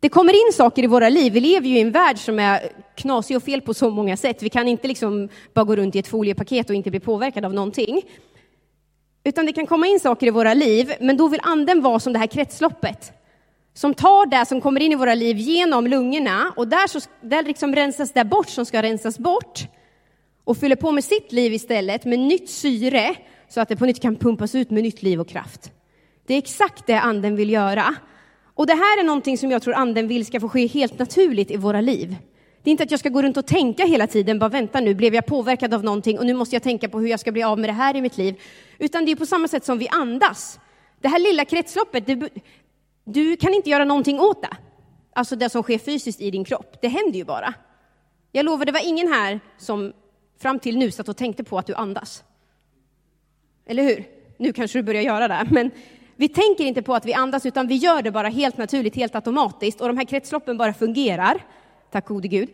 Det 0.01 0.09
kommer 0.09 0.33
in 0.33 0.53
saker 0.53 0.83
i 0.83 0.87
våra 0.87 1.09
liv. 1.09 1.33
Vi 1.33 1.41
lever 1.41 1.69
ju 1.69 1.79
i 1.79 1.81
en 1.81 1.91
värld 1.91 2.19
som 2.19 2.39
är 2.39 2.73
knasig 2.95 3.37
och 3.37 3.43
fel 3.43 3.61
på 3.61 3.75
så 3.75 3.91
många 3.91 4.17
sätt. 4.17 4.43
Vi 4.43 4.49
kan 4.49 4.69
inte 4.69 4.89
liksom 4.89 5.29
bara 5.55 5.65
gå 5.65 5.77
runt 5.77 5.97
i 5.97 5.99
ett 5.99 6.07
foliepaket 6.07 6.71
och 6.71 6.77
inte 6.77 6.91
bli 6.91 7.01
påverkade 7.01 7.47
av 7.47 7.55
någonting. 7.55 8.03
Utan 9.25 9.47
det 9.47 9.53
kan 9.53 9.67
komma 9.67 9.87
in 9.87 10.01
saker 10.01 10.27
i 10.27 10.31
våra 10.31 10.55
liv, 10.55 10.93
men 11.01 11.17
då 11.17 11.29
vill 11.29 11.41
anden 11.43 11.83
vara 11.83 12.01
som 12.01 12.13
det 12.13 12.19
här 12.19 12.27
kretsloppet. 12.27 13.13
Som 13.75 13.95
tar 13.95 14.27
det 14.27 14.47
som 14.47 14.61
kommer 14.61 14.81
in 14.81 14.93
i 14.93 14.95
våra 14.95 15.15
liv 15.15 15.37
genom 15.39 15.87
lungorna 15.87 16.53
och 16.57 16.69
där, 16.69 16.87
så, 16.87 17.01
där 17.21 17.43
liksom 17.43 17.75
rensas 17.75 18.13
det 18.13 18.25
bort 18.25 18.49
som 18.49 18.67
ska 18.67 18.83
rensas 18.83 19.19
bort. 19.19 19.61
Och 20.45 20.57
fyller 20.57 20.77
på 20.77 20.93
med 20.93 21.05
sitt 21.05 21.33
liv 21.33 21.53
istället 21.53 22.05
med 22.05 22.19
nytt 22.19 22.51
syre 22.51 23.15
så 23.49 23.61
att 23.61 23.69
det 23.69 23.77
på 23.77 23.87
nytt 23.87 24.03
kan 24.03 24.17
pumpas 24.17 24.55
ut 24.55 24.71
med 24.71 24.83
nytt 24.83 25.03
liv 25.03 25.21
och 25.21 25.29
kraft. 25.29 25.73
Det 26.27 26.35
är 26.35 26.39
exakt 26.39 26.87
det 26.87 27.01
anden 27.01 27.37
vill 27.37 27.51
göra. 27.51 27.95
Och 28.55 28.67
det 28.67 28.75
här 28.75 29.01
är 29.01 29.05
någonting 29.05 29.39
som 29.39 29.51
jag 29.51 29.63
tror 29.63 29.75
anden 29.75 30.09
vill 30.09 30.27
ska 30.27 30.41
få 30.41 30.49
ske 30.49 30.67
helt 30.67 30.99
naturligt 30.99 31.51
i 31.51 31.57
våra 31.57 31.81
liv. 31.81 32.17
Det 32.63 32.71
är 32.71 32.73
inte 32.73 32.83
att 32.83 32.91
jag 32.91 33.01
ska 33.01 33.09
gå 33.09 33.23
runt 33.23 33.37
och 33.37 33.47
tänka 33.47 33.85
hela 33.85 34.07
tiden, 34.07 34.39
bara 34.39 34.49
vänta 34.49 34.81
nu, 34.81 34.95
blev 34.95 35.15
jag 35.15 35.27
påverkad 35.27 35.75
av 35.75 35.85
någonting 35.85 36.19
och 36.19 36.27
nu 36.27 36.35
måste 36.35 36.55
jag 36.57 36.63
tänka 36.63 36.89
på 36.89 37.01
hur 37.01 37.09
jag 37.09 37.21
ska 37.21 37.33
bli 37.33 37.43
av 37.43 37.59
med 37.59 37.69
det 37.69 37.73
här 37.73 37.97
i 37.97 38.03
mitt 38.03 38.17
liv. 38.17 38.41
Utan 38.79 39.05
det 39.05 39.13
är 39.13 39.17
på 39.17 39.27
samma 39.27 39.49
sätt 39.49 39.65
som 39.65 39.79
vi 39.79 39.89
andas. 39.89 40.61
Det 41.01 41.09
här 41.09 41.19
lilla 41.19 41.45
kretsloppet, 41.45 42.07
det, 42.07 42.29
du 43.05 43.37
kan 43.37 43.55
inte 43.55 43.71
göra 43.71 43.85
någonting 43.85 44.21
åt 44.21 44.43
det. 44.43 44.57
Alltså 45.13 45.37
det 45.37 45.51
som 45.51 45.63
sker 45.63 45.79
fysiskt 45.79 46.21
i 46.21 46.31
din 46.31 46.45
kropp, 46.45 46.77
det 46.83 46.89
händer 46.89 47.19
ju 47.19 47.25
bara. 47.25 47.55
Jag 48.33 48.45
lovar, 48.45 48.65
det 48.65 48.73
var 48.73 48.89
ingen 48.89 49.13
här 49.13 49.41
som 49.59 49.93
fram 50.39 50.59
till 50.59 50.79
nu 50.79 50.91
satt 50.91 51.09
och 51.09 51.17
tänkte 51.17 51.45
på 51.45 51.59
att 51.59 51.67
du 51.67 51.75
andas. 51.75 52.25
Eller 53.67 53.83
hur? 53.83 54.05
Nu 54.37 54.53
kanske 54.53 54.79
du 54.79 54.83
börjar 54.83 55.03
göra 55.03 55.29
det, 55.29 55.49
men 55.51 55.71
vi 56.17 56.29
tänker 56.29 56.65
inte 56.65 56.83
på 56.83 56.95
att 56.95 57.07
vi 57.07 57.15
andas, 57.15 57.47
utan 57.47 57.67
vi 57.67 57.75
gör 57.75 58.03
det 58.03 58.11
bara 58.11 58.29
helt 58.29 58.59
naturligt, 58.59 58.97
helt 58.97 59.15
automatiskt. 59.15 59.81
Och 59.81 59.89
de 59.89 59.97
här 59.97 60.05
kretsloppen 60.05 60.59
bara 60.59 60.75
fungerar. 60.75 61.45
Tack 61.91 62.09
gode 62.09 62.29
Gud. 62.29 62.49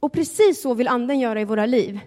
Och 0.00 0.12
precis 0.12 0.62
så 0.62 0.74
vill 0.74 0.88
Anden 0.88 1.20
göra 1.20 1.40
i 1.40 1.44
våra 1.44 1.66
liv. 1.66 2.00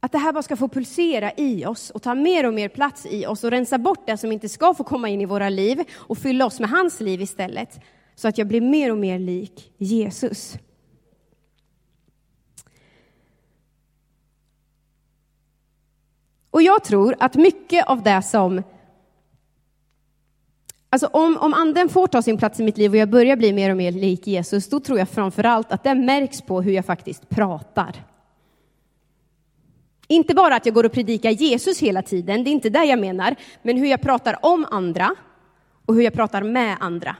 Att 0.00 0.12
det 0.12 0.18
här 0.18 0.32
bara 0.32 0.42
ska 0.42 0.56
få 0.56 0.68
pulsera 0.68 1.32
i 1.36 1.66
oss 1.66 1.90
och 1.90 2.02
ta 2.02 2.14
mer 2.14 2.46
och 2.46 2.54
mer 2.54 2.68
plats 2.68 3.06
i 3.06 3.26
oss 3.26 3.44
och 3.44 3.50
rensa 3.50 3.78
bort 3.78 4.06
det 4.06 4.16
som 4.16 4.32
inte 4.32 4.48
ska 4.48 4.74
få 4.74 4.84
komma 4.84 5.08
in 5.08 5.20
i 5.20 5.24
våra 5.24 5.48
liv 5.48 5.84
och 5.94 6.18
fylla 6.18 6.46
oss 6.46 6.60
med 6.60 6.70
hans 6.70 7.00
liv 7.00 7.20
istället. 7.20 7.80
Så 8.14 8.28
att 8.28 8.38
jag 8.38 8.46
blir 8.46 8.60
mer 8.60 8.92
och 8.92 8.98
mer 8.98 9.18
lik 9.18 9.72
Jesus. 9.78 10.58
Och 16.58 16.62
jag 16.62 16.84
tror 16.84 17.14
att 17.18 17.34
mycket 17.34 17.86
av 17.86 18.02
det 18.02 18.22
som 18.22 18.62
Alltså 20.90 21.06
om, 21.06 21.36
om 21.36 21.54
anden 21.54 21.88
får 21.88 22.06
ta 22.06 22.22
sin 22.22 22.38
plats 22.38 22.60
i 22.60 22.62
mitt 22.62 22.78
liv 22.78 22.90
och 22.90 22.96
jag 22.96 23.10
börjar 23.10 23.36
bli 23.36 23.52
mer 23.52 23.70
och 23.70 23.76
mer 23.76 23.92
lik 23.92 24.26
Jesus, 24.26 24.68
då 24.68 24.80
tror 24.80 24.98
jag 24.98 25.08
framför 25.08 25.44
allt 25.44 25.72
att 25.72 25.84
det 25.84 25.94
märks 25.94 26.42
på 26.42 26.62
hur 26.62 26.72
jag 26.72 26.84
faktiskt 26.84 27.28
pratar. 27.28 28.04
Inte 30.08 30.34
bara 30.34 30.56
att 30.56 30.66
jag 30.66 30.74
går 30.74 30.84
och 30.84 30.92
predikar 30.92 31.30
Jesus 31.30 31.78
hela 31.78 32.02
tiden, 32.02 32.44
det 32.44 32.50
är 32.50 32.52
inte 32.52 32.70
det 32.70 32.84
jag 32.84 32.98
menar, 32.98 33.36
men 33.62 33.76
hur 33.76 33.86
jag 33.86 34.00
pratar 34.00 34.46
om 34.46 34.66
andra 34.70 35.14
och 35.86 35.94
hur 35.94 36.02
jag 36.02 36.12
pratar 36.12 36.42
med 36.42 36.76
andra. 36.80 37.16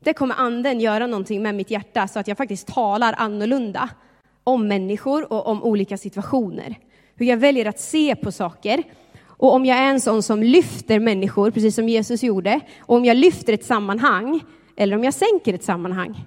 Det 0.00 0.14
kommer 0.14 0.34
anden 0.34 0.80
göra 0.80 1.06
någonting 1.06 1.42
med 1.42 1.54
mitt 1.54 1.70
hjärta 1.70 2.08
så 2.08 2.18
att 2.18 2.28
jag 2.28 2.36
faktiskt 2.36 2.66
talar 2.66 3.14
annorlunda 3.18 3.88
om 4.44 4.68
människor 4.68 5.32
och 5.32 5.46
om 5.46 5.62
olika 5.62 5.98
situationer 5.98 6.78
hur 7.16 7.26
jag 7.26 7.36
väljer 7.36 7.66
att 7.66 7.80
se 7.80 8.16
på 8.16 8.32
saker. 8.32 8.82
Och 9.26 9.52
om 9.52 9.66
jag 9.66 9.78
är 9.78 9.90
en 9.90 10.00
sån 10.00 10.22
som 10.22 10.42
lyfter 10.42 10.98
människor, 10.98 11.50
precis 11.50 11.74
som 11.74 11.88
Jesus 11.88 12.22
gjorde, 12.22 12.60
och 12.80 12.96
om 12.96 13.04
jag 13.04 13.16
lyfter 13.16 13.52
ett 13.52 13.64
sammanhang, 13.64 14.40
eller 14.76 14.96
om 14.96 15.04
jag 15.04 15.14
sänker 15.14 15.54
ett 15.54 15.64
sammanhang. 15.64 16.24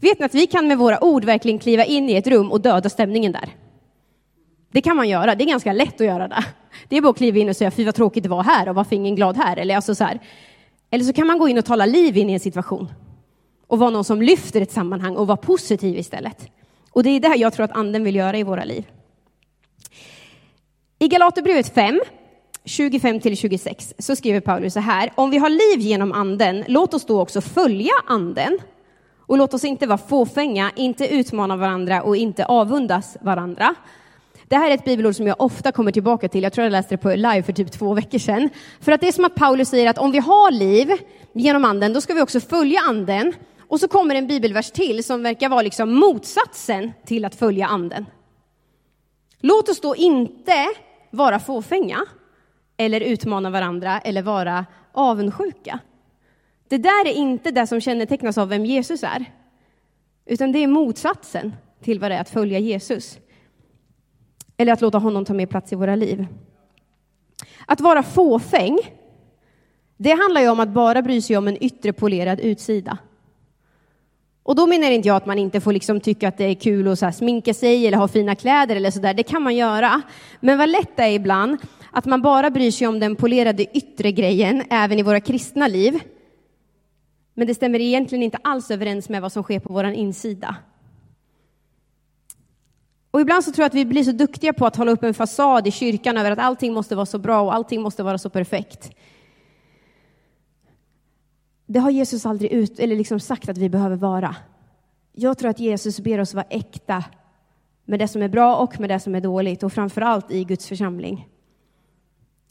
Vet 0.00 0.18
ni 0.18 0.24
att 0.24 0.34
vi 0.34 0.46
kan 0.46 0.68
med 0.68 0.78
våra 0.78 1.04
ord 1.04 1.24
verkligen 1.24 1.58
kliva 1.58 1.84
in 1.84 2.10
i 2.10 2.14
ett 2.14 2.26
rum 2.26 2.52
och 2.52 2.60
döda 2.60 2.88
stämningen 2.88 3.32
där? 3.32 3.48
Det 4.72 4.80
kan 4.80 4.96
man 4.96 5.08
göra, 5.08 5.34
det 5.34 5.44
är 5.44 5.46
ganska 5.46 5.72
lätt 5.72 6.00
att 6.00 6.06
göra 6.06 6.28
det. 6.28 6.44
Det 6.88 6.96
är 6.96 7.00
bara 7.00 7.10
att 7.10 7.16
kliva 7.16 7.38
in 7.38 7.48
och 7.48 7.56
säga, 7.56 7.70
fy 7.70 7.84
vad 7.84 7.94
tråkigt 7.94 8.22
det 8.22 8.28
var 8.28 8.42
här 8.42 8.68
och 8.68 8.74
varför 8.74 8.96
ingen 8.96 9.16
glad 9.16 9.36
här? 9.36 9.56
Eller, 9.56 9.76
alltså 9.76 9.94
så 9.94 10.04
här. 10.04 10.20
Eller 10.90 11.04
så 11.04 11.12
kan 11.12 11.26
man 11.26 11.38
gå 11.38 11.48
in 11.48 11.58
och 11.58 11.64
tala 11.64 11.86
liv 11.86 12.16
in 12.16 12.30
i 12.30 12.32
en 12.32 12.40
situation 12.40 12.88
och 13.66 13.78
vara 13.78 13.90
någon 13.90 14.04
som 14.04 14.22
lyfter 14.22 14.60
ett 14.60 14.72
sammanhang 14.72 15.16
och 15.16 15.26
vara 15.26 15.36
positiv 15.36 15.98
istället. 15.98 16.50
Och 16.90 17.02
det 17.02 17.10
är 17.10 17.20
det 17.20 17.36
jag 17.36 17.52
tror 17.52 17.64
att 17.64 17.72
anden 17.72 18.04
vill 18.04 18.16
göra 18.16 18.38
i 18.38 18.42
våra 18.42 18.64
liv. 18.64 18.84
I 21.02 21.08
Galaterbrevet 21.08 21.74
5, 21.74 22.00
25 22.64 23.20
26 23.20 23.94
så 23.98 24.16
skriver 24.16 24.40
Paulus 24.40 24.74
så 24.74 24.80
här. 24.80 25.12
Om 25.14 25.30
vi 25.30 25.38
har 25.38 25.48
liv 25.48 25.80
genom 25.80 26.12
anden, 26.12 26.64
låt 26.68 26.94
oss 26.94 27.06
då 27.06 27.20
också 27.20 27.40
följa 27.40 27.92
anden. 28.06 28.58
Och 29.18 29.38
låt 29.38 29.54
oss 29.54 29.64
inte 29.64 29.86
vara 29.86 29.98
fåfänga, 29.98 30.70
inte 30.76 31.14
utmana 31.14 31.56
varandra 31.56 32.02
och 32.02 32.16
inte 32.16 32.44
avundas 32.44 33.16
varandra. 33.20 33.74
Det 34.48 34.56
här 34.56 34.70
är 34.70 34.74
ett 34.74 34.84
bibelord 34.84 35.14
som 35.14 35.26
jag 35.26 35.40
ofta 35.40 35.72
kommer 35.72 35.92
tillbaka 35.92 36.28
till. 36.28 36.42
Jag 36.42 36.52
tror 36.52 36.64
jag 36.64 36.70
läste 36.72 36.94
det 36.94 36.98
på 36.98 37.08
live 37.08 37.42
för 37.42 37.52
typ 37.52 37.72
två 37.72 37.94
veckor 37.94 38.18
sedan. 38.18 38.48
För 38.80 38.92
att 38.92 39.00
det 39.00 39.08
är 39.08 39.12
som 39.12 39.24
att 39.24 39.34
Paulus 39.34 39.68
säger 39.68 39.90
att 39.90 39.98
om 39.98 40.12
vi 40.12 40.18
har 40.18 40.50
liv 40.50 40.90
genom 41.32 41.64
anden, 41.64 41.92
då 41.92 42.00
ska 42.00 42.14
vi 42.14 42.22
också 42.22 42.40
följa 42.40 42.80
anden. 42.80 43.32
Och 43.68 43.80
så 43.80 43.88
kommer 43.88 44.14
en 44.14 44.26
bibelvers 44.26 44.70
till 44.70 45.04
som 45.04 45.22
verkar 45.22 45.48
vara 45.48 45.62
liksom 45.62 45.94
motsatsen 45.94 46.92
till 47.06 47.24
att 47.24 47.34
följa 47.34 47.66
anden. 47.66 48.06
Låt 49.40 49.68
oss 49.68 49.80
då 49.80 49.96
inte 49.96 50.68
vara 51.12 51.38
fåfänga 51.38 52.04
eller 52.76 53.00
utmana 53.00 53.50
varandra 53.50 54.00
eller 54.00 54.22
vara 54.22 54.66
avundsjuka. 54.92 55.78
Det 56.68 56.78
där 56.78 57.06
är 57.06 57.12
inte 57.12 57.50
det 57.50 57.66
som 57.66 57.80
kännetecknas 57.80 58.38
av 58.38 58.48
vem 58.48 58.64
Jesus 58.64 59.02
är, 59.02 59.24
utan 60.26 60.52
det 60.52 60.58
är 60.58 60.66
motsatsen 60.66 61.52
till 61.80 62.00
vad 62.00 62.10
det 62.10 62.14
är 62.14 62.20
att 62.20 62.30
följa 62.30 62.58
Jesus. 62.58 63.18
Eller 64.56 64.72
att 64.72 64.80
låta 64.80 64.98
honom 64.98 65.24
ta 65.24 65.34
mer 65.34 65.46
plats 65.46 65.72
i 65.72 65.76
våra 65.76 65.96
liv. 65.96 66.26
Att 67.66 67.80
vara 67.80 68.02
fåfäng, 68.02 68.78
det 69.96 70.12
handlar 70.12 70.40
ju 70.40 70.48
om 70.48 70.60
att 70.60 70.68
bara 70.68 71.02
bry 71.02 71.22
sig 71.22 71.36
om 71.36 71.48
en 71.48 71.64
yttre 71.64 71.92
polerad 71.92 72.40
utsida. 72.40 72.98
Och 74.42 74.56
då 74.56 74.66
menar 74.66 74.90
inte 74.90 75.08
jag 75.08 75.16
att 75.16 75.26
man 75.26 75.38
inte 75.38 75.60
får 75.60 75.72
liksom 75.72 76.00
tycka 76.00 76.28
att 76.28 76.38
det 76.38 76.44
är 76.44 76.54
kul 76.54 76.88
att 76.88 76.98
så 76.98 77.12
sminka 77.12 77.54
sig 77.54 77.86
eller 77.86 77.98
ha 77.98 78.08
fina 78.08 78.34
kläder 78.34 78.76
eller 78.76 78.90
sådär. 78.90 79.14
Det 79.14 79.22
kan 79.22 79.42
man 79.42 79.56
göra. 79.56 80.02
Men 80.40 80.58
vad 80.58 80.68
lätt 80.68 80.96
det 80.96 81.02
är 81.02 81.10
ibland 81.10 81.58
att 81.92 82.04
man 82.04 82.22
bara 82.22 82.50
bryr 82.50 82.70
sig 82.70 82.86
om 82.86 83.00
den 83.00 83.16
polerade 83.16 83.76
yttre 83.76 84.12
grejen 84.12 84.62
även 84.70 84.98
i 84.98 85.02
våra 85.02 85.20
kristna 85.20 85.68
liv. 85.68 86.00
Men 87.34 87.46
det 87.46 87.54
stämmer 87.54 87.80
egentligen 87.80 88.22
inte 88.22 88.38
alls 88.42 88.70
överens 88.70 89.08
med 89.08 89.22
vad 89.22 89.32
som 89.32 89.42
sker 89.42 89.60
på 89.60 89.72
vår 89.72 89.84
insida. 89.84 90.56
Och 93.10 93.20
ibland 93.20 93.44
så 93.44 93.52
tror 93.52 93.62
jag 93.62 93.68
att 93.68 93.74
vi 93.74 93.84
blir 93.84 94.04
så 94.04 94.12
duktiga 94.12 94.52
på 94.52 94.66
att 94.66 94.76
hålla 94.76 94.90
upp 94.90 95.02
en 95.02 95.14
fasad 95.14 95.66
i 95.66 95.70
kyrkan 95.70 96.16
över 96.16 96.30
att 96.30 96.38
allting 96.38 96.72
måste 96.72 96.94
vara 96.94 97.06
så 97.06 97.18
bra 97.18 97.40
och 97.40 97.54
allting 97.54 97.82
måste 97.82 98.02
vara 98.02 98.18
så 98.18 98.30
perfekt. 98.30 98.90
Det 101.72 101.80
har 101.80 101.90
Jesus 101.90 102.26
aldrig 102.26 102.52
ut, 102.52 102.78
eller 102.78 102.96
liksom 102.96 103.20
sagt 103.20 103.48
att 103.48 103.58
vi 103.58 103.68
behöver 103.68 103.96
vara. 103.96 104.36
Jag 105.12 105.38
tror 105.38 105.50
att 105.50 105.60
Jesus 105.60 106.00
ber 106.00 106.20
oss 106.20 106.34
vara 106.34 106.46
äkta 106.50 107.04
med 107.84 107.98
det 107.98 108.08
som 108.08 108.22
är 108.22 108.28
bra 108.28 108.56
och 108.56 108.80
med 108.80 108.90
det 108.90 109.00
som 109.00 109.14
är 109.14 109.20
dåligt 109.20 109.62
och 109.62 109.72
framför 109.72 110.00
allt 110.00 110.30
i 110.30 110.44
Guds 110.44 110.68
församling. 110.68 111.28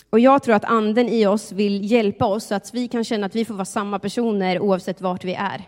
Och 0.09 0.19
jag 0.19 0.43
tror 0.43 0.55
att 0.55 0.65
anden 0.65 1.09
i 1.09 1.25
oss 1.25 1.51
vill 1.51 1.91
hjälpa 1.91 2.25
oss 2.25 2.45
så 2.45 2.55
att 2.55 2.73
vi 2.73 2.87
kan 2.87 3.03
känna 3.03 3.25
att 3.25 3.35
vi 3.35 3.45
får 3.45 3.53
vara 3.53 3.65
samma 3.65 3.99
personer 3.99 4.59
oavsett 4.59 5.01
vart 5.01 5.23
vi 5.23 5.33
är. 5.33 5.63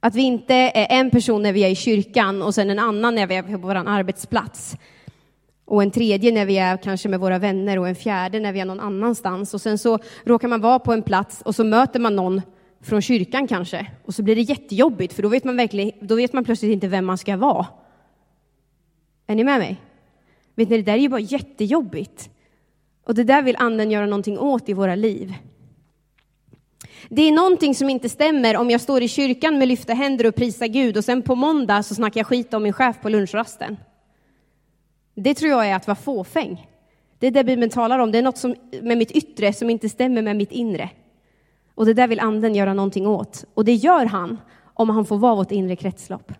Att 0.00 0.14
vi 0.14 0.22
inte 0.22 0.54
är 0.54 0.98
en 0.98 1.10
person 1.10 1.42
när 1.42 1.52
vi 1.52 1.64
är 1.64 1.70
i 1.70 1.76
kyrkan 1.76 2.42
och 2.42 2.54
sen 2.54 2.70
en 2.70 2.78
annan 2.78 3.14
när 3.14 3.26
vi 3.26 3.34
är 3.34 3.42
på 3.42 3.56
vår 3.56 3.74
arbetsplats. 3.74 4.76
Och 5.70 5.82
en 5.82 5.90
tredje 5.90 6.32
när 6.32 6.46
vi 6.46 6.58
är 6.58 6.76
kanske 6.76 7.08
med 7.08 7.20
våra 7.20 7.38
vänner 7.38 7.78
och 7.78 7.88
en 7.88 7.94
fjärde 7.94 8.40
när 8.40 8.52
vi 8.52 8.60
är 8.60 8.64
någon 8.64 8.80
annanstans. 8.80 9.54
Och 9.54 9.60
sen 9.60 9.78
så 9.78 9.98
råkar 10.24 10.48
man 10.48 10.60
vara 10.60 10.78
på 10.78 10.92
en 10.92 11.02
plats 11.02 11.42
och 11.42 11.54
så 11.54 11.64
möter 11.64 12.00
man 12.00 12.16
någon 12.16 12.42
från 12.80 13.02
kyrkan 13.02 13.46
kanske. 13.46 13.86
Och 14.04 14.14
så 14.14 14.22
blir 14.22 14.36
det 14.36 14.42
jättejobbigt 14.42 15.12
för 15.12 15.22
då 15.22 15.28
vet 15.28 15.44
man, 15.44 15.56
verkligen, 15.56 15.92
då 16.00 16.14
vet 16.14 16.32
man 16.32 16.44
plötsligt 16.44 16.72
inte 16.72 16.88
vem 16.88 17.04
man 17.04 17.18
ska 17.18 17.36
vara. 17.36 17.66
Är 19.26 19.34
ni 19.34 19.44
med 19.44 19.58
mig? 19.58 19.80
Vet 20.54 20.68
ni, 20.68 20.76
det 20.76 20.82
där 20.82 20.92
är 20.92 20.98
ju 20.98 21.08
bara 21.08 21.20
jättejobbigt. 21.20 22.30
Och 23.06 23.14
det 23.14 23.24
där 23.24 23.42
vill 23.42 23.56
anden 23.58 23.90
göra 23.90 24.06
någonting 24.06 24.38
åt 24.38 24.68
i 24.68 24.72
våra 24.72 24.94
liv. 24.94 25.34
Det 27.08 27.22
är 27.22 27.32
någonting 27.32 27.74
som 27.74 27.90
inte 27.90 28.08
stämmer 28.08 28.56
om 28.56 28.70
jag 28.70 28.80
står 28.80 29.02
i 29.02 29.08
kyrkan 29.08 29.58
med 29.58 29.68
lyfta 29.68 29.94
händer 29.94 30.26
och 30.26 30.34
prisar 30.34 30.66
Gud 30.66 30.96
och 30.96 31.04
sen 31.04 31.22
på 31.22 31.34
måndag 31.34 31.82
så 31.82 31.94
snackar 31.94 32.20
jag 32.20 32.26
skit 32.26 32.54
om 32.54 32.62
min 32.62 32.72
chef 32.72 33.00
på 33.02 33.08
lunchrasten. 33.08 33.76
Det 35.14 35.34
tror 35.34 35.50
jag 35.50 35.68
är 35.68 35.74
att 35.74 35.86
vara 35.86 35.96
fåfäng. 35.96 36.66
Det 37.18 37.26
är 37.26 37.30
det 37.30 37.44
Bibeln 37.44 37.70
talar 37.70 37.98
om. 37.98 38.12
Det 38.12 38.18
är 38.18 38.22
något 38.22 38.38
som, 38.38 38.54
med 38.82 38.98
mitt 38.98 39.10
yttre 39.10 39.52
som 39.52 39.70
inte 39.70 39.88
stämmer 39.88 40.22
med 40.22 40.36
mitt 40.36 40.52
inre. 40.52 40.90
Och 41.74 41.86
det 41.86 41.94
där 41.94 42.08
vill 42.08 42.20
anden 42.20 42.54
göra 42.54 42.74
någonting 42.74 43.06
åt. 43.06 43.44
Och 43.54 43.64
det 43.64 43.74
gör 43.74 44.06
han 44.06 44.38
om 44.74 44.90
han 44.90 45.04
får 45.04 45.18
vara 45.18 45.34
vårt 45.34 45.50
inre 45.50 45.76
kretslopp. 45.76 46.32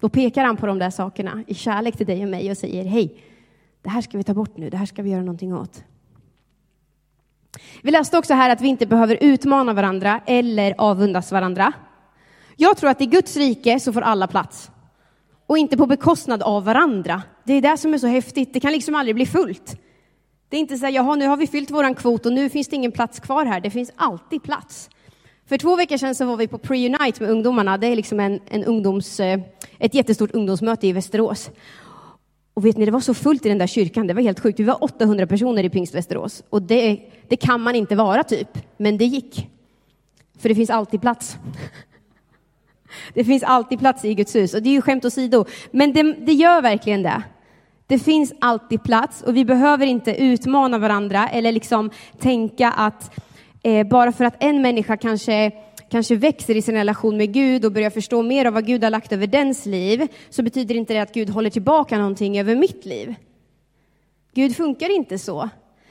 Då 0.00 0.08
pekar 0.08 0.44
han 0.44 0.56
på 0.56 0.66
de 0.66 0.78
där 0.78 0.90
sakerna 0.90 1.44
i 1.46 1.54
kärlek 1.54 1.96
till 1.96 2.06
dig 2.06 2.22
och 2.22 2.28
mig 2.28 2.50
och 2.50 2.58
säger 2.58 2.84
hej, 2.84 3.20
det 3.82 3.88
här 3.90 4.00
ska 4.00 4.18
vi 4.18 4.24
ta 4.24 4.34
bort 4.34 4.56
nu, 4.56 4.70
det 4.70 4.76
här 4.76 4.86
ska 4.86 5.02
vi 5.02 5.10
göra 5.10 5.22
någonting 5.22 5.54
åt. 5.54 5.84
Vi 7.82 7.90
läste 7.90 8.18
också 8.18 8.34
här 8.34 8.50
att 8.50 8.60
vi 8.60 8.68
inte 8.68 8.86
behöver 8.86 9.18
utmana 9.20 9.72
varandra 9.72 10.20
eller 10.26 10.74
avundas 10.78 11.32
varandra. 11.32 11.72
Jag 12.56 12.76
tror 12.76 12.90
att 12.90 13.00
i 13.00 13.06
Guds 13.06 13.36
rike 13.36 13.80
så 13.80 13.92
får 13.92 14.00
alla 14.00 14.26
plats. 14.26 14.70
Och 15.46 15.58
inte 15.58 15.76
på 15.76 15.86
bekostnad 15.86 16.42
av 16.42 16.64
varandra. 16.64 17.22
Det 17.46 17.52
är 17.52 17.60
det 17.60 17.76
som 17.76 17.94
är 17.94 17.98
så 17.98 18.06
häftigt. 18.06 18.52
Det 18.52 18.60
kan 18.60 18.72
liksom 18.72 18.94
aldrig 18.94 19.14
bli 19.14 19.26
fullt. 19.26 19.76
Det 20.48 20.56
är 20.56 20.60
inte 20.60 20.76
så 20.76 20.86
här, 20.86 20.92
jaha, 20.92 21.14
nu 21.14 21.26
har 21.26 21.36
vi 21.36 21.46
fyllt 21.46 21.70
våran 21.70 21.94
kvot 21.94 22.26
och 22.26 22.32
nu 22.32 22.48
finns 22.48 22.68
det 22.68 22.76
ingen 22.76 22.92
plats 22.92 23.20
kvar 23.20 23.44
här. 23.44 23.60
Det 23.60 23.70
finns 23.70 23.92
alltid 23.96 24.42
plats. 24.42 24.90
För 25.48 25.58
två 25.58 25.76
veckor 25.76 25.96
sedan 25.96 26.14
så 26.14 26.24
var 26.24 26.36
vi 26.36 26.48
på 26.48 26.58
Pre-Unite 26.58 27.22
med 27.22 27.30
ungdomarna. 27.30 27.78
Det 27.78 27.86
är 27.86 27.96
liksom 27.96 28.20
en, 28.20 28.40
en 28.46 28.64
ungdoms, 28.64 29.20
eh, 29.20 29.40
ett 29.78 29.94
jättestort 29.94 30.30
ungdomsmöte 30.30 30.86
i 30.86 30.92
Västerås. 30.92 31.50
Och 32.54 32.66
vet 32.66 32.76
ni, 32.76 32.84
det 32.84 32.90
var 32.90 33.00
så 33.00 33.14
fullt 33.14 33.46
i 33.46 33.48
den 33.48 33.58
där 33.58 33.66
kyrkan. 33.66 34.06
Det 34.06 34.14
var 34.14 34.22
helt 34.22 34.40
sjukt. 34.40 34.60
Vi 34.60 34.64
var 34.64 34.84
800 34.84 35.26
personer 35.26 35.64
i 35.64 35.70
Pingst 35.70 35.94
Västerås. 35.94 36.42
Och 36.50 36.62
det, 36.62 37.00
det 37.28 37.36
kan 37.36 37.60
man 37.60 37.74
inte 37.74 37.96
vara, 37.96 38.22
typ. 38.22 38.48
Men 38.76 38.98
det 38.98 39.04
gick. 39.04 39.48
För 40.38 40.48
det 40.48 40.54
finns 40.54 40.70
alltid 40.70 41.00
plats. 41.00 41.36
Det 43.14 43.24
finns 43.24 43.42
alltid 43.42 43.78
plats 43.78 44.04
i 44.04 44.14
Guds 44.14 44.34
hus. 44.34 44.54
Och 44.54 44.62
det 44.62 44.68
är 44.68 44.72
ju 44.72 44.82
skämt 44.82 45.04
åsido. 45.04 45.44
Men 45.70 45.92
det, 45.92 46.02
det 46.02 46.32
gör 46.32 46.62
verkligen 46.62 47.02
det. 47.02 47.22
Det 47.86 47.98
finns 47.98 48.32
alltid 48.40 48.82
plats 48.82 49.22
och 49.22 49.36
vi 49.36 49.44
behöver 49.44 49.86
inte 49.86 50.22
utmana 50.22 50.78
varandra 50.78 51.28
eller 51.28 51.52
liksom 51.52 51.90
tänka 52.18 52.70
att 52.70 53.20
eh, 53.62 53.86
bara 53.86 54.12
för 54.12 54.24
att 54.24 54.42
en 54.42 54.62
människa 54.62 54.96
kanske 54.96 55.52
kanske 55.90 56.16
växer 56.16 56.56
i 56.56 56.62
sin 56.62 56.74
relation 56.74 57.16
med 57.16 57.32
Gud 57.32 57.64
och 57.64 57.72
börjar 57.72 57.90
förstå 57.90 58.22
mer 58.22 58.44
av 58.44 58.52
vad 58.52 58.66
Gud 58.66 58.84
har 58.84 58.90
lagt 58.90 59.12
över 59.12 59.26
dens 59.26 59.66
liv, 59.66 60.08
så 60.30 60.42
betyder 60.42 60.74
inte 60.74 60.94
det 60.94 61.00
att 61.00 61.14
Gud 61.14 61.30
håller 61.30 61.50
tillbaka 61.50 61.98
någonting 61.98 62.38
över 62.38 62.56
mitt 62.56 62.84
liv. 62.84 63.14
Gud 64.34 64.56
funkar 64.56 64.96
inte 64.96 65.18
så. 65.18 65.48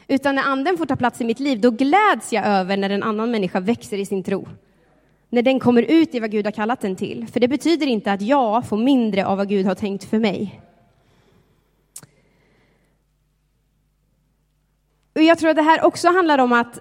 Utan 0.07 0.35
när 0.35 0.43
anden 0.43 0.77
får 0.77 0.85
ta 0.85 0.95
plats 0.95 1.21
i 1.21 1.25
mitt 1.25 1.39
liv, 1.39 1.61
då 1.61 1.71
gläds 1.71 2.33
jag 2.33 2.45
över 2.45 2.77
när 2.77 2.89
en 2.89 3.03
annan 3.03 3.31
människa 3.31 3.59
växer 3.59 3.97
i 3.97 4.05
sin 4.05 4.23
tro. 4.23 4.47
När 5.29 5.41
den 5.41 5.59
kommer 5.59 5.81
ut 5.81 6.15
i 6.15 6.19
vad 6.19 6.31
Gud 6.31 6.45
har 6.45 6.51
kallat 6.51 6.81
den 6.81 6.95
till. 6.95 7.27
För 7.27 7.39
det 7.39 7.47
betyder 7.47 7.87
inte 7.87 8.11
att 8.11 8.21
jag 8.21 8.67
får 8.67 8.77
mindre 8.77 9.25
av 9.25 9.37
vad 9.37 9.49
Gud 9.49 9.65
har 9.65 9.75
tänkt 9.75 10.03
för 10.03 10.19
mig. 10.19 10.61
Jag 15.23 15.37
tror 15.37 15.49
att 15.49 15.55
det 15.55 15.61
här 15.61 15.85
också 15.85 16.07
handlar 16.07 16.39
om 16.39 16.53
att 16.53 16.79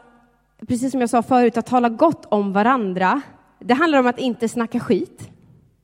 precis 0.66 0.90
som 0.90 1.00
jag 1.00 1.10
sa 1.10 1.22
förut, 1.22 1.56
att 1.56 1.66
tala 1.66 1.88
gott 1.88 2.24
om 2.24 2.52
varandra. 2.52 3.20
Det 3.58 3.74
handlar 3.74 3.98
om 3.98 4.06
att 4.06 4.18
inte 4.18 4.48
snacka 4.48 4.80
skit, 4.80 5.30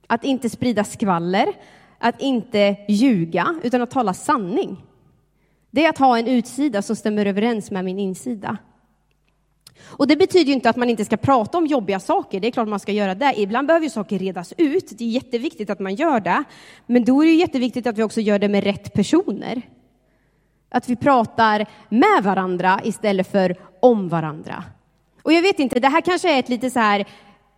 att 0.07 0.25
inte 0.25 0.50
sprida 0.50 0.85
skvaller, 0.85 1.52
att 1.99 2.21
inte 2.21 2.76
ljuga, 2.88 3.54
utan 3.62 3.83
att 3.83 3.90
tala 3.90 4.14
sanning. 4.14 4.85
Det 5.71 5.85
är 5.85 5.88
att 5.88 5.99
ha 5.99 6.19
en 6.19 6.26
utsida 6.26 6.83
som 6.83 6.97
stämmer 6.97 7.26
överens 7.26 7.71
med 7.71 7.85
min 7.85 7.99
insida. 7.99 8.57
Och 9.85 10.07
det 10.07 10.16
betyder 10.16 10.47
ju 10.47 10.52
inte 10.52 10.71
att 10.71 10.76
man 10.76 10.90
inte 10.90 11.04
ska 11.04 11.16
prata 11.16 11.59
om 11.59 11.66
jobbiga 11.66 12.00
saker. 12.00 12.40
Det 12.40 12.49
är 12.49 12.52
klart 12.52 12.69
man 12.69 12.80
ska 12.80 12.92
göra 12.92 13.14
det. 13.14 13.35
Ibland 13.37 13.66
behöver 13.66 13.85
ju 13.85 13.90
saker 13.90 14.19
redas 14.19 14.54
ut. 14.57 14.99
Det 14.99 15.04
är 15.04 15.09
jätteviktigt 15.09 15.71
att 15.71 15.80
man 15.80 15.95
gör 15.95 16.21
det. 16.21 16.45
Men 16.87 17.04
då 17.04 17.23
är 17.23 17.26
det 17.26 17.33
jätteviktigt 17.33 17.87
att 17.87 17.99
vi 17.99 18.02
också 18.02 18.21
gör 18.21 18.38
det 18.38 18.49
med 18.49 18.64
rätt 18.64 18.92
personer. 18.92 19.62
Att 20.71 20.89
vi 20.89 20.97
pratar 20.97 21.67
med 21.89 22.25
varandra 22.25 22.81
istället 22.85 23.33
för 23.33 23.57
om 23.81 24.09
varandra. 24.09 24.65
Och 25.23 25.33
jag 25.33 25.43
vet 25.43 25.59
inte, 25.59 25.81
det 25.81 25.89
här 25.89 26.00
kanske 26.00 26.35
är 26.35 26.39
ett 26.39 26.49
lite 26.49 26.71
så 26.71 26.79
här 26.79 27.05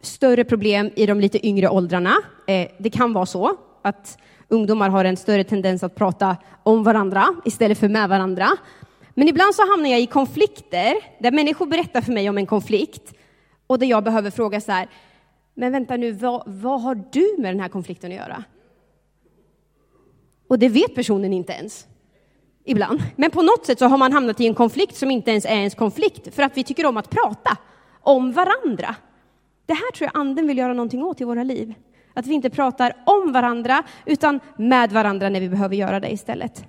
större 0.01 0.45
problem 0.45 0.91
i 0.97 1.07
de 1.07 1.21
lite 1.21 1.47
yngre 1.47 1.69
åldrarna. 1.69 2.15
Eh, 2.47 2.69
det 2.79 2.91
kan 2.91 3.13
vara 3.13 3.27
så 3.27 3.57
att 3.83 4.19
ungdomar 4.49 4.89
har 4.89 5.05
en 5.05 5.17
större 5.17 5.45
tendens 5.45 5.83
att 5.83 5.95
prata 5.95 6.37
om 6.63 6.83
varandra 6.83 7.27
istället 7.45 7.79
för 7.79 7.89
med 7.89 8.09
varandra. 8.09 8.49
Men 9.15 9.29
ibland 9.29 9.55
så 9.55 9.71
hamnar 9.71 9.91
jag 9.91 10.01
i 10.01 10.07
konflikter 10.07 10.95
där 11.19 11.31
människor 11.31 11.67
berättar 11.67 12.01
för 12.01 12.13
mig 12.13 12.29
om 12.29 12.39
en 12.39 12.47
konflikt 12.47 13.15
och 13.67 13.79
där 13.79 13.87
jag 13.87 14.05
behöver 14.05 14.31
fråga 14.31 14.61
så 14.61 14.73
här, 14.73 14.89
men 15.55 15.73
vänta 15.73 15.97
nu, 15.97 16.13
vad, 16.13 16.43
vad 16.47 16.83
har 16.83 16.95
du 17.13 17.37
med 17.39 17.55
den 17.55 17.61
här 17.61 17.69
konflikten 17.69 18.11
att 18.11 18.17
göra? 18.17 18.45
Och 20.49 20.59
det 20.59 20.69
vet 20.69 20.95
personen 20.95 21.33
inte 21.33 21.53
ens 21.53 21.87
ibland. 22.65 23.03
Men 23.17 23.31
på 23.31 23.43
något 23.43 23.67
sätt 23.67 23.79
så 23.79 23.87
har 23.87 23.99
man 23.99 24.13
hamnat 24.13 24.41
i 24.41 24.47
en 24.47 24.55
konflikt 24.55 24.97
som 24.97 25.11
inte 25.11 25.31
ens 25.31 25.45
är 25.45 25.57
ens 25.57 25.75
konflikt, 25.75 26.35
för 26.35 26.43
att 26.43 26.57
vi 26.57 26.65
tycker 26.65 26.87
om 26.87 26.97
att 26.97 27.11
prata 27.11 27.57
om 28.01 28.33
varandra. 28.33 28.95
Det 29.67 29.75
här 29.75 29.93
tror 29.93 30.11
jag 30.13 30.21
anden 30.21 30.47
vill 30.47 30.59
göra 30.59 30.73
någonting 30.73 31.03
åt 31.03 31.21
i 31.21 31.25
våra 31.25 31.43
liv. 31.43 31.75
Att 32.15 32.27
vi 32.27 32.35
inte 32.35 32.51
pratar 32.51 32.93
om 33.07 33.33
varandra, 33.33 33.83
utan 34.07 34.41
med 34.57 34.93
varandra 34.93 35.29
när 35.29 35.41
vi 35.41 35.49
behöver 35.49 35.77
göra 35.77 36.01
det 36.01 36.13
istället. 36.13 36.65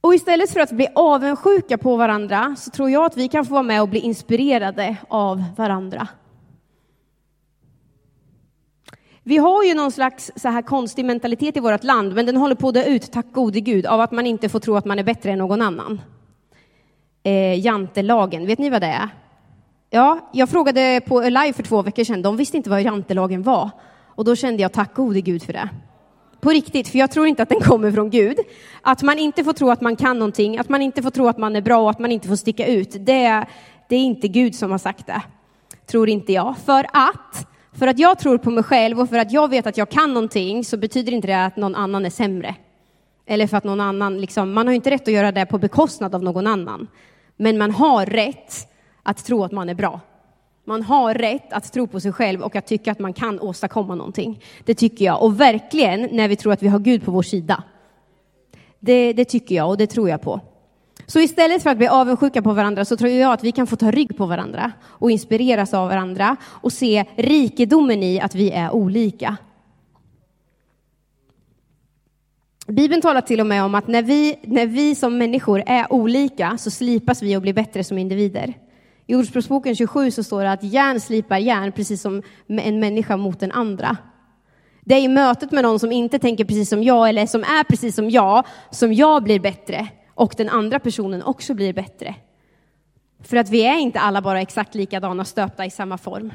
Och 0.00 0.14
istället 0.14 0.50
för 0.50 0.60
att 0.60 0.70
bli 0.70 0.88
avundsjuka 0.94 1.78
på 1.78 1.96
varandra 1.96 2.54
så 2.58 2.70
tror 2.70 2.90
jag 2.90 3.04
att 3.04 3.16
vi 3.16 3.28
kan 3.28 3.44
få 3.44 3.52
vara 3.52 3.62
med 3.62 3.82
och 3.82 3.88
bli 3.88 4.00
inspirerade 4.00 4.96
av 5.08 5.44
varandra. 5.56 6.08
Vi 9.22 9.36
har 9.36 9.64
ju 9.64 9.74
någon 9.74 9.92
slags 9.92 10.30
så 10.36 10.48
här 10.48 10.62
konstig 10.62 11.04
mentalitet 11.04 11.56
i 11.56 11.60
vårt 11.60 11.84
land, 11.84 12.14
men 12.14 12.26
den 12.26 12.36
håller 12.36 12.54
på 12.54 12.68
att 12.68 12.74
dö 12.74 12.84
ut, 12.84 13.12
tack 13.12 13.26
gode 13.32 13.60
gud, 13.60 13.86
av 13.86 14.00
att 14.00 14.12
man 14.12 14.26
inte 14.26 14.48
får 14.48 14.60
tro 14.60 14.76
att 14.76 14.84
man 14.84 14.98
är 14.98 15.04
bättre 15.04 15.30
än 15.30 15.38
någon 15.38 15.62
annan. 15.62 16.00
Eh, 17.22 17.60
jantelagen, 17.60 18.46
vet 18.46 18.58
ni 18.58 18.70
vad 18.70 18.82
det 18.82 18.86
är? 18.86 19.08
Ja, 19.90 20.30
jag 20.32 20.48
frågade 20.48 21.00
på 21.06 21.20
live 21.20 21.52
för 21.52 21.62
två 21.62 21.82
veckor 21.82 22.04
sedan, 22.04 22.22
de 22.22 22.36
visste 22.36 22.56
inte 22.56 22.70
vad 22.70 22.82
jantelagen 22.82 23.42
var. 23.42 23.70
Och 24.14 24.24
då 24.24 24.36
kände 24.36 24.62
jag 24.62 24.72
tack 24.72 24.94
gode 24.94 25.20
gud 25.20 25.42
för 25.42 25.52
det. 25.52 25.68
På 26.40 26.50
riktigt, 26.50 26.88
för 26.88 26.98
jag 26.98 27.10
tror 27.10 27.26
inte 27.26 27.42
att 27.42 27.48
den 27.48 27.60
kommer 27.60 27.92
från 27.92 28.10
Gud. 28.10 28.38
Att 28.82 29.02
man 29.02 29.18
inte 29.18 29.44
får 29.44 29.52
tro 29.52 29.70
att 29.70 29.80
man 29.80 29.96
kan 29.96 30.18
någonting, 30.18 30.58
att 30.58 30.68
man 30.68 30.82
inte 30.82 31.02
får 31.02 31.10
tro 31.10 31.28
att 31.28 31.38
man 31.38 31.56
är 31.56 31.60
bra 31.60 31.82
och 31.82 31.90
att 31.90 31.98
man 31.98 32.12
inte 32.12 32.28
får 32.28 32.36
sticka 32.36 32.66
ut. 32.66 32.90
Det, 32.92 33.46
det 33.88 33.96
är 33.96 34.00
inte 34.00 34.28
Gud 34.28 34.54
som 34.54 34.70
har 34.70 34.78
sagt 34.78 35.06
det, 35.06 35.22
tror 35.86 36.08
inte 36.08 36.32
jag. 36.32 36.54
För 36.64 36.86
att, 36.92 37.48
för 37.78 37.86
att 37.86 37.98
jag 37.98 38.18
tror 38.18 38.38
på 38.38 38.50
mig 38.50 38.64
själv 38.64 39.00
och 39.00 39.08
för 39.08 39.18
att 39.18 39.32
jag 39.32 39.50
vet 39.50 39.66
att 39.66 39.76
jag 39.76 39.88
kan 39.88 40.14
någonting 40.14 40.64
så 40.64 40.76
betyder 40.76 41.12
inte 41.12 41.26
det 41.26 41.44
att 41.44 41.56
någon 41.56 41.74
annan 41.74 42.06
är 42.06 42.10
sämre. 42.10 42.54
Eller 43.26 43.46
för 43.46 43.56
att 43.56 43.64
någon 43.64 43.80
annan, 43.80 44.20
liksom, 44.20 44.52
man 44.52 44.66
har 44.66 44.74
inte 44.74 44.90
rätt 44.90 45.08
att 45.08 45.14
göra 45.14 45.32
det 45.32 45.46
på 45.46 45.58
bekostnad 45.58 46.14
av 46.14 46.22
någon 46.22 46.46
annan. 46.46 46.88
Men 47.36 47.58
man 47.58 47.70
har 47.70 48.06
rätt 48.06 48.68
att 49.02 49.24
tro 49.24 49.44
att 49.44 49.52
man 49.52 49.68
är 49.68 49.74
bra. 49.74 50.00
Man 50.64 50.82
har 50.82 51.14
rätt 51.14 51.52
att 51.52 51.72
tro 51.72 51.86
på 51.86 52.00
sig 52.00 52.12
själv 52.12 52.42
och 52.42 52.56
att 52.56 52.66
tycka 52.66 52.92
att 52.92 52.98
man 52.98 53.12
kan 53.12 53.40
åstadkomma 53.40 53.94
någonting. 53.94 54.42
Det 54.64 54.74
tycker 54.74 55.04
jag. 55.04 55.22
Och 55.22 55.40
verkligen 55.40 56.08
när 56.12 56.28
vi 56.28 56.36
tror 56.36 56.52
att 56.52 56.62
vi 56.62 56.68
har 56.68 56.78
Gud 56.78 57.04
på 57.04 57.10
vår 57.10 57.22
sida. 57.22 57.62
Det, 58.80 59.12
det 59.12 59.24
tycker 59.24 59.54
jag 59.54 59.68
och 59.68 59.76
det 59.76 59.86
tror 59.86 60.08
jag 60.08 60.22
på. 60.22 60.40
Så 61.08 61.20
istället 61.20 61.62
för 61.62 61.70
att 61.70 61.78
bli 61.78 61.88
avundsjuka 61.88 62.42
på 62.42 62.52
varandra 62.52 62.84
så 62.84 62.96
tror 62.96 63.10
jag 63.10 63.32
att 63.32 63.44
vi 63.44 63.52
kan 63.52 63.66
få 63.66 63.76
ta 63.76 63.90
rygg 63.90 64.16
på 64.16 64.26
varandra 64.26 64.72
och 64.84 65.10
inspireras 65.10 65.74
av 65.74 65.88
varandra 65.88 66.36
och 66.44 66.72
se 66.72 67.04
rikedomen 67.16 68.02
i 68.02 68.20
att 68.20 68.34
vi 68.34 68.50
är 68.50 68.70
olika. 68.70 69.36
Bibeln 72.66 73.02
talar 73.02 73.20
till 73.20 73.40
och 73.40 73.46
med 73.46 73.64
om 73.64 73.74
att 73.74 73.86
när 73.86 74.02
vi, 74.02 74.38
när 74.42 74.66
vi 74.66 74.94
som 74.94 75.18
människor 75.18 75.62
är 75.66 75.92
olika 75.92 76.58
så 76.58 76.70
slipas 76.70 77.22
vi 77.22 77.36
och 77.36 77.42
blir 77.42 77.52
bättre 77.52 77.84
som 77.84 77.98
individer. 77.98 78.54
I 79.06 79.14
Ordspråksboken 79.14 79.76
27 79.76 80.10
så 80.10 80.22
står 80.22 80.42
det 80.42 80.52
att 80.52 80.62
järn 80.62 81.00
slipar 81.00 81.38
järn 81.38 81.72
precis 81.72 82.02
som 82.02 82.22
en 82.46 82.80
människa 82.80 83.16
mot 83.16 83.40
den 83.40 83.52
andra. 83.52 83.96
Det 84.84 84.94
är 84.94 85.00
i 85.00 85.08
mötet 85.08 85.52
med 85.52 85.62
någon 85.62 85.78
som 85.78 85.92
inte 85.92 86.18
tänker 86.18 86.44
precis 86.44 86.68
som 86.68 86.82
jag 86.82 87.08
eller 87.08 87.26
som 87.26 87.42
är 87.42 87.64
precis 87.64 87.94
som 87.94 88.10
jag 88.10 88.46
som 88.70 88.92
jag 88.92 89.22
blir 89.22 89.40
bättre 89.40 89.88
och 90.18 90.34
den 90.36 90.48
andra 90.48 90.78
personen 90.78 91.22
också 91.22 91.54
blir 91.54 91.72
bättre. 91.72 92.14
För 93.20 93.36
att 93.36 93.50
vi 93.50 93.66
är 93.66 93.78
inte 93.78 94.00
alla 94.00 94.22
bara 94.22 94.40
exakt 94.40 94.74
likadana, 94.74 95.24
stöpta 95.24 95.66
i 95.66 95.70
samma 95.70 95.98
form. 95.98 96.32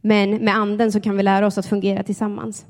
Men 0.00 0.30
med 0.30 0.56
anden 0.56 0.92
så 0.92 1.00
kan 1.00 1.16
vi 1.16 1.22
lära 1.22 1.46
oss 1.46 1.58
att 1.58 1.66
fungera 1.66 2.02
tillsammans. 2.02 2.66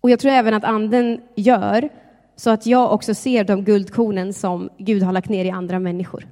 Och 0.00 0.10
jag 0.10 0.18
tror 0.18 0.32
även 0.32 0.54
att 0.54 0.64
anden 0.64 1.20
gör 1.34 1.88
så 2.36 2.50
att 2.50 2.66
jag 2.66 2.92
också 2.92 3.14
ser 3.14 3.44
de 3.44 3.64
guldkornen 3.64 4.32
som 4.32 4.70
Gud 4.78 5.02
har 5.02 5.12
lagt 5.12 5.28
ner 5.28 5.44
i 5.44 5.50
andra 5.50 5.78
människor. 5.78 6.28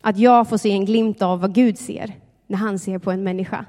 Att 0.00 0.18
jag 0.18 0.48
får 0.48 0.56
se 0.56 0.70
en 0.70 0.84
glimt 0.84 1.22
av 1.22 1.40
vad 1.40 1.54
Gud 1.54 1.78
ser 1.78 2.12
när 2.46 2.58
han 2.58 2.78
ser 2.78 2.98
på 2.98 3.10
en 3.10 3.24
människa. 3.24 3.64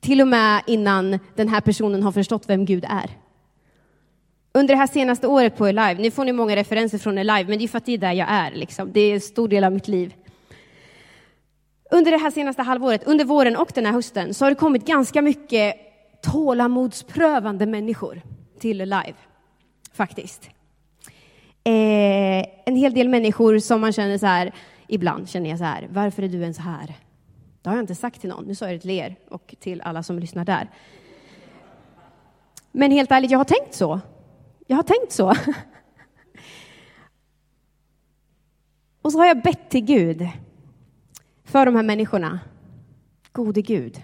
Till 0.00 0.20
och 0.20 0.28
med 0.28 0.62
innan 0.66 1.18
den 1.34 1.48
här 1.48 1.60
personen 1.60 2.02
har 2.02 2.12
förstått 2.12 2.48
vem 2.48 2.64
Gud 2.64 2.84
är. 2.88 3.23
Under 4.58 4.74
det 4.74 4.78
här 4.78 4.86
senaste 4.86 5.26
året 5.26 5.56
på 5.56 5.64
Alive, 5.64 5.94
nu 5.94 6.10
får 6.10 6.24
ni 6.24 6.32
många 6.32 6.56
referenser 6.56 6.98
från 6.98 7.18
Alive, 7.18 7.50
men 7.50 7.58
det 7.58 7.64
är 7.64 7.68
för 7.68 7.78
att 7.78 7.86
det 7.86 7.92
är 7.92 7.98
där 7.98 8.12
jag 8.12 8.28
är. 8.30 8.50
Liksom. 8.50 8.92
Det 8.92 9.00
är 9.00 9.14
en 9.14 9.20
stor 9.20 9.48
del 9.48 9.64
av 9.64 9.72
mitt 9.72 9.88
liv. 9.88 10.14
Under 11.90 12.10
det 12.10 12.16
här 12.16 12.30
senaste 12.30 12.62
halvåret, 12.62 13.04
under 13.04 13.24
våren 13.24 13.56
och 13.56 13.70
den 13.74 13.86
här 13.86 13.92
hösten, 13.92 14.34
så 14.34 14.44
har 14.44 14.50
det 14.50 14.54
kommit 14.54 14.86
ganska 14.86 15.22
mycket 15.22 15.74
tålamodsprövande 16.22 17.66
människor 17.66 18.22
till 18.58 18.80
Alive, 18.80 19.18
faktiskt. 19.92 20.50
Eh, 21.64 22.46
en 22.64 22.76
hel 22.76 22.94
del 22.94 23.08
människor 23.08 23.58
som 23.58 23.80
man 23.80 23.92
känner 23.92 24.18
så 24.18 24.26
här, 24.26 24.52
ibland 24.88 25.28
känner 25.28 25.50
jag 25.50 25.58
så 25.58 25.64
här, 25.64 25.88
varför 25.90 26.22
är 26.22 26.28
du 26.28 26.40
ens 26.40 26.58
här? 26.58 26.94
Det 27.62 27.68
har 27.68 27.76
jag 27.76 27.82
inte 27.82 27.94
sagt 27.94 28.20
till 28.20 28.30
någon, 28.30 28.44
nu 28.44 28.54
sa 28.54 28.64
jag 28.64 28.74
det 28.74 28.80
till 28.80 28.90
er 28.90 29.16
och 29.28 29.54
till 29.60 29.80
alla 29.80 30.02
som 30.02 30.18
lyssnar 30.18 30.44
där. 30.44 30.70
Men 32.72 32.90
helt 32.90 33.12
ärligt, 33.12 33.30
jag 33.30 33.38
har 33.38 33.44
tänkt 33.44 33.74
så. 33.74 34.00
Jag 34.66 34.76
har 34.76 34.82
tänkt 34.82 35.12
så. 35.12 35.34
Och 39.02 39.12
så 39.12 39.18
har 39.18 39.26
jag 39.26 39.42
bett 39.42 39.70
till 39.70 39.84
Gud 39.84 40.28
för 41.44 41.66
de 41.66 41.76
här 41.76 41.82
människorna. 41.82 42.40
Gode 43.32 43.62
Gud. 43.62 44.02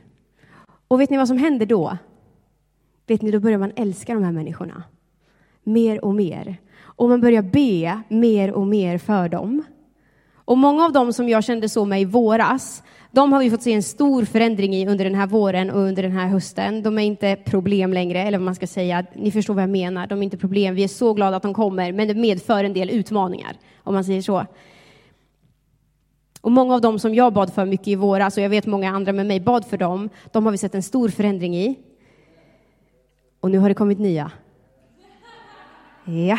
Och 0.88 1.00
vet 1.00 1.10
ni 1.10 1.16
vad 1.16 1.28
som 1.28 1.38
händer 1.38 1.66
då? 1.66 1.98
Vet 3.06 3.22
ni, 3.22 3.30
då 3.30 3.40
börjar 3.40 3.58
man 3.58 3.72
älska 3.76 4.14
de 4.14 4.24
här 4.24 4.32
människorna. 4.32 4.82
Mer 5.62 6.04
och 6.04 6.14
mer. 6.14 6.56
Och 6.78 7.08
man 7.08 7.20
börjar 7.20 7.42
be 7.42 8.02
mer 8.08 8.52
och 8.52 8.66
mer 8.66 8.98
för 8.98 9.28
dem. 9.28 9.62
Och 10.50 10.58
många 10.58 10.84
av 10.84 10.92
dem 10.92 11.12
som 11.12 11.28
jag 11.28 11.44
kände 11.44 11.68
så 11.68 11.84
med 11.84 12.00
i 12.00 12.04
våras, 12.04 12.82
de 13.10 13.32
har 13.32 13.40
vi 13.40 13.50
fått 13.50 13.62
se 13.62 13.72
en 13.72 13.82
stor 13.82 14.24
förändring 14.24 14.74
i 14.74 14.86
under 14.86 15.04
den 15.04 15.14
här 15.14 15.26
våren 15.26 15.70
och 15.70 15.80
under 15.80 16.02
den 16.02 16.12
här 16.12 16.26
hösten. 16.26 16.82
De 16.82 16.98
är 16.98 17.02
inte 17.02 17.36
problem 17.36 17.92
längre, 17.92 18.22
eller 18.22 18.38
vad 18.38 18.44
man 18.44 18.54
ska 18.54 18.66
säga. 18.66 19.04
Ni 19.14 19.30
förstår 19.30 19.54
vad 19.54 19.62
jag 19.62 19.70
menar. 19.70 20.06
De 20.06 20.18
är 20.18 20.22
inte 20.22 20.36
problem. 20.36 20.74
Vi 20.74 20.84
är 20.84 20.88
så 20.88 21.14
glada 21.14 21.36
att 21.36 21.42
de 21.42 21.54
kommer, 21.54 21.92
men 21.92 22.08
det 22.08 22.14
medför 22.14 22.64
en 22.64 22.72
del 22.72 22.90
utmaningar, 22.90 23.56
om 23.78 23.94
man 23.94 24.04
säger 24.04 24.22
så. 24.22 24.46
Och 26.40 26.52
många 26.52 26.74
av 26.74 26.80
dem 26.80 26.98
som 26.98 27.14
jag 27.14 27.32
bad 27.32 27.54
för 27.54 27.64
mycket 27.64 27.88
i 27.88 27.94
våras, 27.94 28.36
och 28.36 28.42
jag 28.42 28.50
vet 28.50 28.66
många 28.66 28.90
andra 28.90 29.12
med 29.12 29.26
mig 29.26 29.40
bad 29.40 29.64
för 29.64 29.76
dem, 29.76 30.08
de 30.32 30.44
har 30.44 30.52
vi 30.52 30.58
sett 30.58 30.74
en 30.74 30.82
stor 30.82 31.08
förändring 31.08 31.56
i. 31.56 31.78
Och 33.40 33.50
nu 33.50 33.58
har 33.58 33.68
det 33.68 33.74
kommit 33.74 33.98
nya. 33.98 34.30
Ja, 36.04 36.38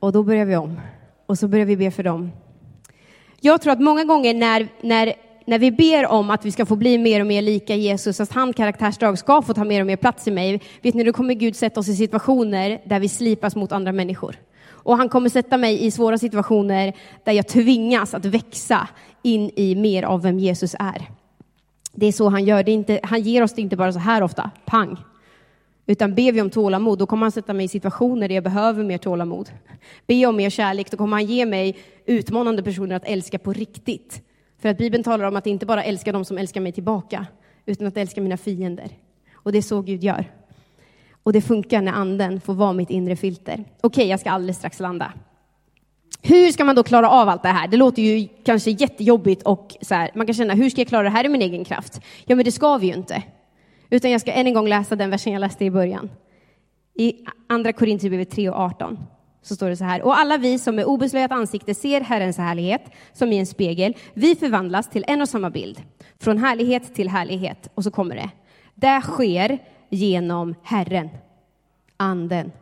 och 0.00 0.12
då 0.12 0.22
börjar 0.22 0.44
vi 0.44 0.56
om. 0.56 0.80
Och 1.26 1.38
så 1.38 1.48
börjar 1.48 1.66
vi 1.66 1.76
be 1.76 1.90
för 1.90 2.02
dem. 2.02 2.30
Jag 3.40 3.60
tror 3.60 3.72
att 3.72 3.80
många 3.80 4.04
gånger 4.04 4.34
när, 4.34 4.68
när, 4.80 5.14
när 5.44 5.58
vi 5.58 5.70
ber 5.70 6.06
om 6.06 6.30
att 6.30 6.44
vi 6.44 6.52
ska 6.52 6.66
få 6.66 6.76
bli 6.76 6.98
mer 6.98 7.20
och 7.20 7.26
mer 7.26 7.42
lika 7.42 7.74
Jesus, 7.74 8.20
att 8.20 8.32
hans 8.32 8.56
karaktärsdrag 8.56 9.18
ska 9.18 9.42
få 9.42 9.54
ta 9.54 9.64
mer 9.64 9.80
och 9.80 9.86
mer 9.86 9.96
plats 9.96 10.28
i 10.28 10.30
mig, 10.30 10.62
vet 10.82 10.94
ni, 10.94 11.04
då 11.04 11.12
kommer 11.12 11.34
Gud 11.34 11.56
sätta 11.56 11.80
oss 11.80 11.88
i 11.88 11.96
situationer 11.96 12.80
där 12.84 13.00
vi 13.00 13.08
slipas 13.08 13.56
mot 13.56 13.72
andra 13.72 13.92
människor. 13.92 14.36
Och 14.86 14.96
han 14.96 15.08
kommer 15.08 15.28
sätta 15.28 15.56
mig 15.56 15.84
i 15.84 15.90
svåra 15.90 16.18
situationer 16.18 16.92
där 17.24 17.32
jag 17.32 17.48
tvingas 17.48 18.14
att 18.14 18.24
växa 18.24 18.88
in 19.22 19.50
i 19.56 19.74
mer 19.74 20.02
av 20.02 20.22
vem 20.22 20.38
Jesus 20.38 20.74
är. 20.78 21.08
Det 21.92 22.06
är 22.06 22.12
så 22.12 22.28
han 22.28 22.44
gör. 22.44 22.62
Det 22.62 22.72
inte, 22.72 23.00
han 23.02 23.20
ger 23.20 23.42
oss 23.42 23.52
det 23.52 23.62
inte 23.62 23.76
bara 23.76 23.92
så 23.92 23.98
här 23.98 24.22
ofta, 24.22 24.50
pang. 24.64 24.96
Utan 25.86 26.14
ber 26.14 26.32
vi 26.32 26.40
om 26.40 26.50
tålamod, 26.50 26.98
då 26.98 27.06
kommer 27.06 27.24
han 27.24 27.32
sätta 27.32 27.52
mig 27.52 27.64
i 27.64 27.68
situationer 27.68 28.28
där 28.28 28.34
jag 28.34 28.44
behöver 28.44 28.84
mer 28.84 28.98
tålamod. 28.98 29.50
Be 30.06 30.26
om 30.26 30.36
mer 30.36 30.50
kärlek, 30.50 30.90
då 30.90 30.96
kommer 30.96 31.16
han 31.16 31.26
ge 31.26 31.46
mig 31.46 31.76
utmanande 32.06 32.62
personer 32.62 32.96
att 32.96 33.04
älska 33.04 33.38
på 33.38 33.52
riktigt. 33.52 34.22
För 34.58 34.68
att 34.68 34.78
Bibeln 34.78 35.04
talar 35.04 35.24
om 35.24 35.36
att 35.36 35.46
inte 35.46 35.66
bara 35.66 35.84
älska 35.84 36.12
de 36.12 36.24
som 36.24 36.38
älskar 36.38 36.60
mig 36.60 36.72
tillbaka, 36.72 37.26
utan 37.66 37.86
att 37.86 37.96
älska 37.96 38.20
mina 38.20 38.36
fiender. 38.36 38.90
Och 39.32 39.52
det 39.52 39.58
är 39.58 39.62
så 39.62 39.82
Gud 39.82 40.04
gör. 40.04 40.32
Och 41.22 41.32
det 41.32 41.40
funkar 41.40 41.82
när 41.82 41.92
anden 41.92 42.40
får 42.40 42.54
vara 42.54 42.72
mitt 42.72 42.90
inre 42.90 43.16
filter. 43.16 43.54
Okej, 43.54 43.70
okay, 43.82 44.06
jag 44.06 44.20
ska 44.20 44.30
alldeles 44.30 44.56
strax 44.56 44.80
landa. 44.80 45.12
Hur 46.22 46.52
ska 46.52 46.64
man 46.64 46.76
då 46.76 46.82
klara 46.82 47.10
av 47.10 47.28
allt 47.28 47.42
det 47.42 47.48
här? 47.48 47.68
Det 47.68 47.76
låter 47.76 48.02
ju 48.02 48.28
kanske 48.44 48.70
jättejobbigt 48.70 49.42
och 49.42 49.76
så 49.80 49.94
här, 49.94 50.10
man 50.14 50.26
kan 50.26 50.34
känna, 50.34 50.54
hur 50.54 50.70
ska 50.70 50.80
jag 50.80 50.88
klara 50.88 51.02
det 51.02 51.10
här 51.10 51.24
i 51.24 51.28
min 51.28 51.42
egen 51.42 51.64
kraft? 51.64 52.00
Ja, 52.24 52.36
men 52.36 52.44
det 52.44 52.52
ska 52.52 52.76
vi 52.76 52.86
ju 52.86 52.94
inte. 52.94 53.22
Utan 53.90 54.10
jag 54.10 54.20
ska 54.20 54.32
än 54.32 54.46
en 54.46 54.54
gång 54.54 54.68
läsa 54.68 54.96
den 54.96 55.10
versen 55.10 55.32
jag 55.32 55.40
läste 55.40 55.64
i 55.64 55.70
början. 55.70 56.10
I 56.94 57.14
Andra 57.46 57.72
Korinthierbrevet 57.72 58.30
3 58.30 58.48
och 58.48 58.56
18 58.56 58.98
så 59.42 59.54
står 59.54 59.68
det 59.68 59.76
så 59.76 59.84
här. 59.84 60.02
Och 60.02 60.18
alla 60.18 60.38
vi 60.38 60.58
som 60.58 60.76
med 60.76 60.84
obeslöjat 60.84 61.32
ansikte 61.32 61.74
ser 61.74 62.00
Herrens 62.00 62.38
härlighet 62.38 62.82
som 63.12 63.32
i 63.32 63.38
en 63.38 63.46
spegel, 63.46 63.96
vi 64.14 64.34
förvandlas 64.34 64.90
till 64.90 65.04
en 65.08 65.22
och 65.22 65.28
samma 65.28 65.50
bild. 65.50 65.82
Från 66.18 66.38
härlighet 66.38 66.94
till 66.94 67.08
härlighet. 67.08 67.70
Och 67.74 67.84
så 67.84 67.90
kommer 67.90 68.14
det. 68.14 68.30
Det 68.74 69.00
sker 69.00 69.58
genom 69.88 70.54
Herren, 70.62 71.08
Anden. 71.96 72.52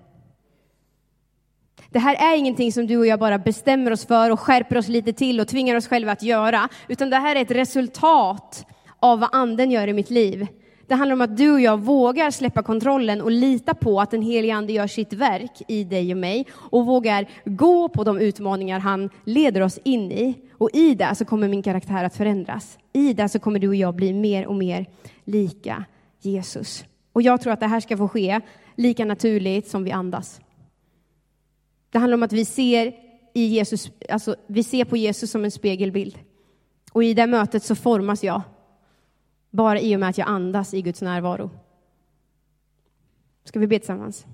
Det 1.91 1.99
här 1.99 2.33
är 2.33 2.39
ingenting 2.39 2.73
som 2.73 2.87
du 2.87 2.97
och 2.97 3.07
jag 3.07 3.19
bara 3.19 3.39
bestämmer 3.39 3.91
oss 3.91 4.07
för 4.07 4.31
och 4.31 4.41
skärper 4.41 4.79
oss 4.79 4.89
lite 4.89 5.13
till 5.13 5.41
och 5.41 5.49
tvingar 5.49 5.77
oss 5.77 5.89
själva 5.89 6.13
att 6.13 6.23
göra, 6.23 6.69
utan 6.89 7.11
det 7.11 7.17
här 7.17 7.37
är 7.37 7.43
ett 7.43 7.51
resultat 7.51 8.67
av 9.01 9.21
vad 9.21 9.29
Anden 9.33 9.71
gör 9.71 9.89
i 9.89 9.93
mitt 9.93 10.11
liv. 10.11 10.47
Det 10.87 10.95
handlar 10.95 11.15
om 11.15 11.21
att 11.21 11.37
du 11.37 11.53
och 11.53 11.61
jag 11.61 11.81
vågar 11.81 12.31
släppa 12.31 12.63
kontrollen 12.63 13.21
och 13.21 13.31
lita 13.31 13.75
på 13.75 14.01
att 14.01 14.11
den 14.11 14.23
helige 14.23 14.55
Ande 14.55 14.73
gör 14.73 14.87
sitt 14.87 15.13
verk 15.13 15.63
i 15.69 15.85
dig 15.85 16.13
och 16.13 16.19
mig 16.19 16.47
och 16.53 16.87
vågar 16.87 17.29
gå 17.45 17.89
på 17.89 18.05
de 18.05 18.19
utmaningar 18.19 18.79
han 18.79 19.11
leder 19.25 19.61
oss 19.61 19.79
in 19.85 20.13
i. 20.13 20.35
Och 20.53 20.71
i 20.73 20.95
det 20.95 21.15
så 21.15 21.25
kommer 21.25 21.49
min 21.49 21.63
karaktär 21.63 22.05
att 22.05 22.17
förändras. 22.17 22.79
I 22.93 23.13
det 23.13 23.29
så 23.29 23.39
kommer 23.39 23.59
du 23.59 23.69
och 23.69 23.75
jag 23.75 23.95
bli 23.95 24.13
mer 24.13 24.47
och 24.47 24.55
mer 24.55 24.87
lika 25.25 25.85
Jesus. 26.21 26.85
Och 27.13 27.23
jag 27.23 27.41
tror 27.41 27.53
att 27.53 27.61
det 27.61 27.67
här 27.67 27.81
ska 27.81 27.97
få 27.97 28.09
ske 28.09 28.41
lika 28.77 29.05
naturligt 29.05 29.69
som 29.69 29.85
vi 29.85 29.93
andas. 29.93 30.41
Det 31.91 31.99
handlar 31.99 32.17
om 32.17 32.23
att 32.23 32.33
vi 32.33 32.45
ser, 32.45 32.93
i 33.35 33.45
Jesus, 33.45 33.91
alltså, 34.09 34.37
vi 34.47 34.63
ser 34.63 34.85
på 34.85 34.97
Jesus 34.97 35.31
som 35.31 35.45
en 35.45 35.51
spegelbild. 35.51 36.19
Och 36.93 37.05
i 37.05 37.15
det 37.15 37.27
mötet 37.27 37.63
så 37.63 37.75
formas 37.75 38.25
jag 38.25 38.43
bara 39.55 39.81
i 39.81 39.97
och 39.97 40.01
med 40.01 40.09
att 40.09 40.19
jag 40.19 40.29
andas 40.29 40.75
i 40.75 40.83
Guds 40.83 41.03
närvaro. 41.03 41.51
Ska 43.45 43.59
vi 43.59 43.67
be 43.67 43.79
tillsammans? 43.79 44.27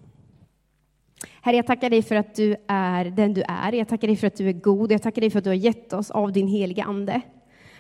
Herre, 1.41 1.57
jag 1.57 1.67
tackar 1.67 1.91
dig 1.91 2.03
för 2.03 2.15
att 2.17 2.35
du 2.35 2.57
är 2.69 3.05
den 3.05 3.35
du 3.35 3.43
är. 3.49 3.73
Jag 3.73 3.89
tackar 3.89 4.09
dig 4.09 4.17
för 4.17 4.27
att 4.27 4.37
du 4.37 4.49
är 4.49 4.53
god. 4.53 4.93
Jag 4.93 5.03
tackar 5.03 5.21
dig 5.21 5.31
för 5.31 5.39
att 5.39 5.45
du 5.45 5.51
har 5.51 5.55
gett 5.55 5.93
oss 5.93 6.11
av 6.11 6.33
din 6.33 6.49
heliga 6.49 6.85
Ande. 6.85 7.21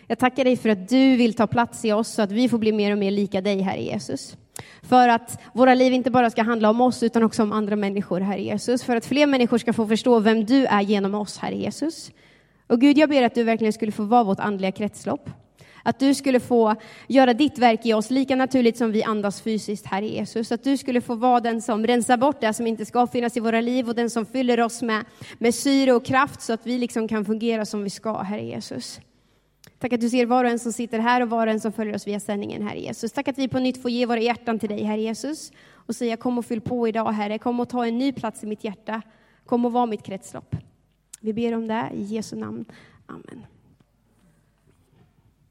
Jag 0.06 0.18
tackar 0.18 0.44
dig 0.44 0.56
för 0.56 0.68
att 0.68 0.88
du 0.88 1.16
vill 1.16 1.34
ta 1.34 1.46
plats 1.46 1.84
i 1.84 1.92
oss 1.92 2.08
så 2.08 2.22
att 2.22 2.32
vi 2.32 2.48
får 2.48 2.58
bli 2.58 2.72
mer 2.72 2.92
och 2.92 2.98
mer 2.98 3.10
lika 3.10 3.40
dig, 3.40 3.60
Herre 3.60 3.82
Jesus. 3.82 4.36
För 4.82 5.08
att 5.08 5.40
våra 5.54 5.74
liv 5.74 5.92
inte 5.92 6.10
bara 6.10 6.30
ska 6.30 6.42
handla 6.42 6.70
om 6.70 6.80
oss 6.80 7.02
utan 7.02 7.22
också 7.22 7.42
om 7.42 7.52
andra 7.52 7.76
människor, 7.76 8.20
Herre 8.20 8.42
Jesus. 8.42 8.82
För 8.82 8.96
att 8.96 9.06
fler 9.06 9.26
människor 9.26 9.58
ska 9.58 9.72
få 9.72 9.86
förstå 9.86 10.20
vem 10.20 10.44
du 10.44 10.66
är 10.66 10.80
genom 10.80 11.14
oss, 11.14 11.38
Herre 11.38 11.56
Jesus. 11.56 12.10
Och 12.66 12.80
Gud, 12.80 12.98
jag 12.98 13.08
ber 13.08 13.22
att 13.22 13.34
du 13.34 13.44
verkligen 13.44 13.72
skulle 13.72 13.92
få 13.92 14.02
vara 14.02 14.24
vårt 14.24 14.40
andliga 14.40 14.72
kretslopp. 14.72 15.30
Att 15.82 15.98
du 15.98 16.14
skulle 16.14 16.40
få 16.40 16.74
göra 17.06 17.34
ditt 17.34 17.58
verk 17.58 17.86
i 17.86 17.92
oss 17.92 18.10
lika 18.10 18.36
naturligt 18.36 18.76
som 18.76 18.92
vi 18.92 19.02
andas 19.02 19.40
fysiskt, 19.40 19.86
Herre 19.86 20.06
Jesus. 20.06 20.52
Att 20.52 20.64
du 20.64 20.76
skulle 20.76 21.00
få 21.00 21.14
vara 21.14 21.40
den 21.40 21.62
som 21.62 21.86
rensar 21.86 22.16
bort 22.16 22.40
det 22.40 22.52
som 22.52 22.66
inte 22.66 22.86
ska 22.86 23.06
finnas 23.06 23.36
i 23.36 23.40
våra 23.40 23.60
liv 23.60 23.88
och 23.88 23.94
den 23.94 24.10
som 24.10 24.26
fyller 24.26 24.60
oss 24.60 24.82
med, 24.82 25.04
med 25.38 25.54
syre 25.54 25.92
och 25.92 26.04
kraft 26.04 26.40
så 26.40 26.52
att 26.52 26.66
vi 26.66 26.78
liksom 26.78 27.08
kan 27.08 27.24
fungera 27.24 27.66
som 27.66 27.84
vi 27.84 27.90
ska, 27.90 28.22
Herre 28.22 28.44
Jesus. 28.44 29.00
Tack 29.78 29.92
att 29.92 30.00
du 30.00 30.10
ser 30.10 30.26
var 30.26 30.44
och 30.44 30.50
en 30.50 30.58
som 30.58 30.72
sitter 30.72 30.98
här 30.98 31.20
och 31.20 31.30
var 31.30 31.46
och 31.46 31.52
en 31.52 31.60
som 31.60 31.72
följer 31.72 31.94
oss 31.94 32.06
via 32.06 32.20
sändningen, 32.20 32.68
Herre 32.68 32.80
Jesus. 32.80 33.12
Tack 33.12 33.28
att 33.28 33.38
vi 33.38 33.48
på 33.48 33.58
nytt 33.58 33.82
får 33.82 33.90
ge 33.90 34.06
våra 34.06 34.20
hjärtan 34.20 34.58
till 34.58 34.68
dig, 34.68 34.82
Herre 34.82 35.00
Jesus. 35.00 35.52
Och 35.72 35.96
säga 35.96 36.16
kom 36.16 36.38
och 36.38 36.46
fyll 36.46 36.60
på 36.60 36.88
idag, 36.88 37.12
Herre. 37.12 37.38
Kom 37.38 37.60
och 37.60 37.68
ta 37.68 37.86
en 37.86 37.98
ny 37.98 38.12
plats 38.12 38.44
i 38.44 38.46
mitt 38.46 38.64
hjärta. 38.64 39.02
Kom 39.46 39.64
och 39.64 39.72
var 39.72 39.86
mitt 39.86 40.02
kretslopp. 40.02 40.56
Vi 41.20 41.32
ber 41.32 41.54
om 41.54 41.68
det 41.68 41.90
i 41.94 42.02
Jesu 42.02 42.36
namn. 42.36 42.64
Amen. 43.06 43.46